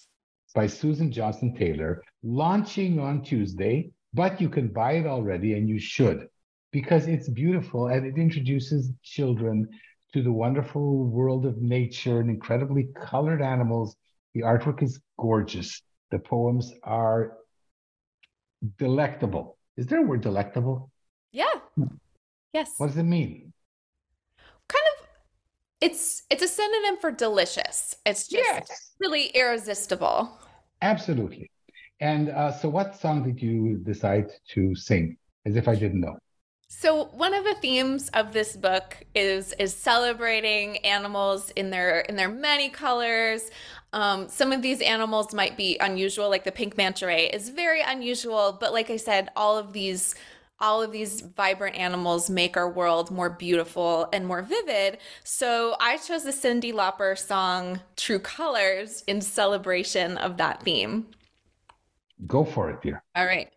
by 0.58 0.66
Susan 0.66 1.12
Johnston 1.12 1.54
Taylor, 1.54 2.02
launching 2.24 3.00
on 3.00 3.22
Tuesday, 3.22 3.92
but 4.16 4.42
you 4.42 4.50
can 4.50 4.70
buy 4.70 4.94
it 4.94 5.06
already 5.06 5.54
and 5.54 5.70
you 5.70 5.78
should 5.78 6.28
because 6.72 7.06
it's 7.06 7.30
beautiful 7.30 7.90
and 7.90 8.08
it 8.08 8.20
introduces 8.20 8.90
children 9.04 9.70
to 10.14 10.24
the 10.24 10.32
wonderful 10.32 11.06
world 11.10 11.46
of 11.46 11.62
nature 11.62 12.22
and 12.22 12.32
incredibly 12.32 12.88
colored 13.00 13.40
animals. 13.40 13.96
The 14.34 14.42
artwork 14.42 14.82
is 14.82 15.00
gorgeous. 15.20 15.80
The 16.10 16.18
poems 16.18 16.74
are 16.82 17.34
delectable. 18.80 19.60
Is 19.78 19.86
there 19.86 20.00
a 20.00 20.08
word 20.08 20.22
delectable? 20.22 20.90
Yeah. 21.32 21.54
Yes. 22.52 22.74
What 22.80 22.88
does 22.88 22.98
it 22.98 23.04
mean? 23.04 23.54
Kind 24.68 24.86
of 24.98 25.06
it's 25.82 26.24
it's 26.32 26.42
a 26.42 26.48
synonym 26.48 26.98
for 27.00 27.12
delicious. 27.12 27.96
It's 28.08 28.28
just 28.28 28.44
yes. 28.44 28.96
really 29.00 29.28
irresistible. 29.28 30.36
Absolutely. 30.82 31.50
And 32.00 32.30
uh, 32.30 32.52
so, 32.52 32.70
what 32.70 32.96
song 32.96 33.24
did 33.24 33.42
you 33.42 33.78
decide 33.78 34.30
to 34.50 34.76
sing? 34.76 35.18
As 35.46 35.56
if 35.56 35.68
I 35.68 35.76
didn't 35.76 36.02
know. 36.02 36.18
So 36.70 37.06
one 37.06 37.34
of 37.34 37.46
the 37.46 37.56
themes 37.56 38.10
of 38.10 38.34
this 38.34 38.58
book 38.58 38.98
is 39.16 39.54
is 39.54 39.74
celebrating 39.74 40.78
animals 40.80 41.50
in 41.52 41.70
their 41.70 42.02
in 42.02 42.18
their 42.18 42.28
many 42.28 42.70
colors. 42.70 43.50
Um, 43.94 44.28
some 44.28 44.52
of 44.52 44.62
these 44.62 44.82
animals 44.82 45.34
might 45.34 45.56
be 45.56 45.78
unusual, 45.80 46.30
like 46.30 46.44
the 46.44 46.52
pink 46.52 46.76
manta 46.76 47.08
ray 47.08 47.30
is 47.30 47.48
very 47.50 47.82
unusual. 47.82 48.58
But 48.60 48.74
like 48.74 48.90
I 48.90 48.98
said, 48.98 49.30
all 49.38 49.58
of 49.58 49.72
these 49.72 50.14
all 50.60 50.82
of 50.82 50.92
these 50.92 51.22
vibrant 51.22 51.76
animals 51.76 52.30
make 52.30 52.58
our 52.58 52.70
world 52.70 53.12
more 53.12 53.30
beautiful 53.30 54.10
and 54.12 54.26
more 54.26 54.42
vivid. 54.42 54.98
So 55.24 55.76
I 55.80 55.98
chose 55.98 56.24
the 56.24 56.32
Cyndi 56.32 56.74
Lauper 56.74 57.18
song 57.18 57.82
True 57.96 58.20
Colors 58.20 59.04
in 59.08 59.22
celebration 59.22 60.18
of 60.18 60.38
that 60.38 60.64
theme. 60.64 61.08
Go 62.26 62.44
for 62.44 62.72
it, 62.72 62.82
dear. 62.82 63.04
All 63.16 63.26
right. 63.26 63.52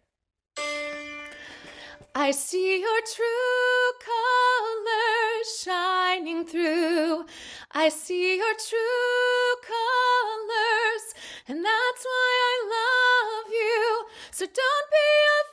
I 2.15 2.33
see 2.33 2.81
your 2.81 3.01
true 3.15 3.93
colors 4.05 5.63
shining 5.63 6.45
through. 6.45 7.25
I 7.71 7.89
see 7.89 8.37
your 8.37 8.55
true 8.69 9.57
colors, 9.63 11.15
and 11.47 11.65
that's 11.65 12.05
why 12.05 12.33
I 12.51 12.57
love 12.77 13.53
you. 13.53 14.07
So 14.33 14.45
don't 14.45 14.91
be 14.91 15.09
afraid 15.41 15.50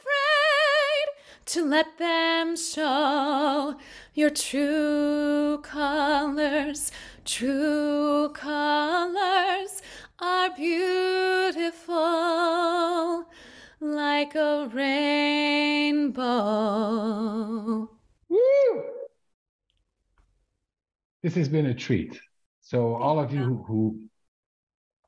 to 1.48 1.66
let 1.66 1.98
them 1.98 2.56
show 2.56 3.76
your 4.14 4.30
true 4.30 5.60
colors. 5.64 6.92
True 7.26 8.30
colors 8.30 9.82
are 10.20 10.54
beautiful 10.56 11.96
like 13.80 14.36
a 14.36 14.70
rainbow. 14.74 16.20
Woo! 18.30 18.84
This 21.24 21.36
has 21.36 21.50
been 21.50 21.68
a 21.68 21.74
treat. 21.74 22.20
So, 22.62 22.96
all 22.96 23.20
of 23.20 23.34
you 23.34 23.44
who, 23.44 23.64
who 23.64 24.08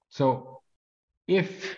so 0.10 0.62
if 1.28 1.78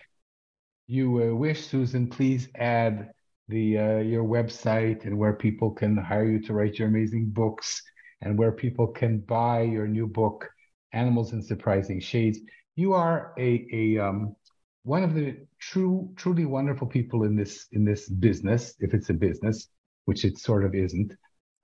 you 0.88 1.24
uh, 1.24 1.36
wish, 1.36 1.65
Susan, 1.65 2.08
please 2.08 2.47
add 2.56 3.12
the 3.52 3.78
uh, 3.78 3.98
your 4.00 4.24
website 4.24 5.06
and 5.06 5.18
where 5.18 5.34
people 5.34 5.70
can 5.70 5.96
hire 5.98 6.26
you 6.26 6.40
to 6.42 6.54
write 6.54 6.80
your 6.80 6.88
amazing 6.88 7.30
books 7.30 7.84
and 8.22 8.38
where 8.38 8.52
people 8.52 8.88
can 8.88 9.20
buy 9.20 9.62
your 9.62 9.88
new 9.88 10.08
book 10.08 10.50
animals 10.94 11.34
in 11.34 11.42
surprising 11.42 12.00
shades. 12.00 12.40
You 12.76 12.94
are 12.94 13.34
a, 13.38 13.68
a 13.72 13.98
um, 14.00 14.36
one 14.84 15.04
of 15.04 15.14
the 15.14 15.38
true 15.60 16.12
truly 16.16 16.46
wonderful 16.46 16.88
people 16.88 17.24
in 17.26 17.36
this 17.36 17.68
in 17.74 17.84
this 17.86 18.10
business 18.10 18.74
if 18.80 18.94
it's 18.94 19.10
a 19.10 19.14
business 19.14 19.68
which 20.06 20.26
it 20.26 20.38
sort 20.40 20.66
of 20.66 20.74
isn't. 20.74 21.14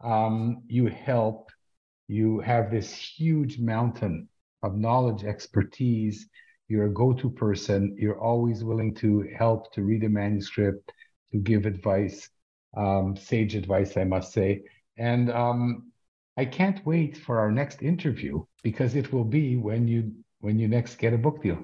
Um, 0.04 0.63
you 0.67 0.88
help 0.88 1.50
you 2.08 2.39
have 2.41 2.69
this 2.69 2.93
huge 2.93 3.60
mountain 3.60 4.28
of 4.63 4.78
knowledge 4.78 5.23
expertise. 5.23 6.28
You're 6.67 6.88
a 6.88 6.93
go-to 6.93 7.30
person. 7.30 7.95
You're 7.97 8.19
always 8.19 8.63
willing 8.63 8.93
to 8.95 9.26
help 9.38 9.73
to 9.73 9.84
read 9.84 10.04
a 10.04 10.10
manuscript 10.10 10.91
to 11.31 11.37
give 11.37 11.65
advice, 11.65 12.29
um, 12.75 13.15
sage 13.15 13.55
advice, 13.55 13.97
I 13.97 14.03
must 14.03 14.33
say. 14.33 14.63
And 14.97 15.31
um, 15.31 15.91
I 16.37 16.45
can't 16.45 16.85
wait 16.85 17.17
for 17.17 17.39
our 17.39 17.51
next 17.51 17.82
interview 17.82 18.43
because 18.63 18.95
it 18.95 19.11
will 19.11 19.23
be 19.23 19.57
when 19.57 19.88
you 19.88 20.11
when 20.39 20.59
you 20.59 20.67
next 20.67 20.95
get 20.97 21.13
a 21.13 21.17
book 21.17 21.41
deal. 21.41 21.63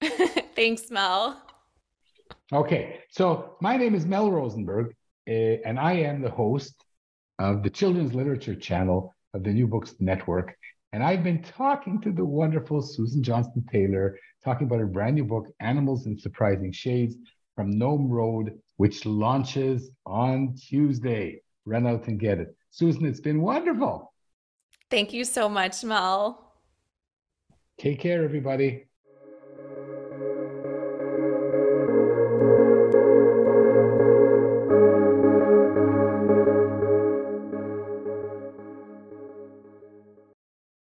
Thanks, 0.56 0.90
Mel. 0.90 1.40
Okay, 2.52 3.00
so 3.10 3.56
my 3.60 3.76
name 3.76 3.94
is 3.94 4.04
Mel 4.04 4.30
Rosenberg, 4.30 4.94
uh, 5.28 5.32
and 5.32 5.78
I 5.78 5.92
am 5.92 6.20
the 6.20 6.30
host 6.30 6.74
of 7.38 7.62
the 7.62 7.70
Children's 7.70 8.14
Literature 8.14 8.54
Channel 8.54 9.14
of 9.32 9.44
the 9.44 9.52
New 9.52 9.66
Books 9.66 9.94
Network. 10.00 10.56
And 10.92 11.02
I've 11.02 11.24
been 11.24 11.42
talking 11.42 12.00
to 12.02 12.12
the 12.12 12.24
wonderful 12.24 12.80
Susan 12.82 13.22
Johnston 13.22 13.64
Taylor, 13.70 14.16
talking 14.44 14.66
about 14.66 14.78
her 14.78 14.86
brand 14.86 15.16
new 15.16 15.24
book, 15.24 15.46
Animals 15.60 16.06
in 16.06 16.18
Surprising 16.18 16.70
Shades, 16.70 17.16
from 17.56 17.78
Gnome 17.78 18.08
Road 18.08 18.58
which 18.76 19.06
launches 19.06 19.90
on 20.04 20.54
Tuesday. 20.54 21.42
Run 21.64 21.86
out 21.86 22.08
and 22.08 22.18
get 22.18 22.38
it. 22.38 22.56
Susan, 22.70 23.06
it's 23.06 23.20
been 23.20 23.40
wonderful. 23.40 24.12
Thank 24.90 25.12
you 25.12 25.24
so 25.24 25.48
much, 25.48 25.82
Mel. 25.84 26.52
Take 27.78 28.00
care, 28.00 28.24
everybody. 28.24 28.86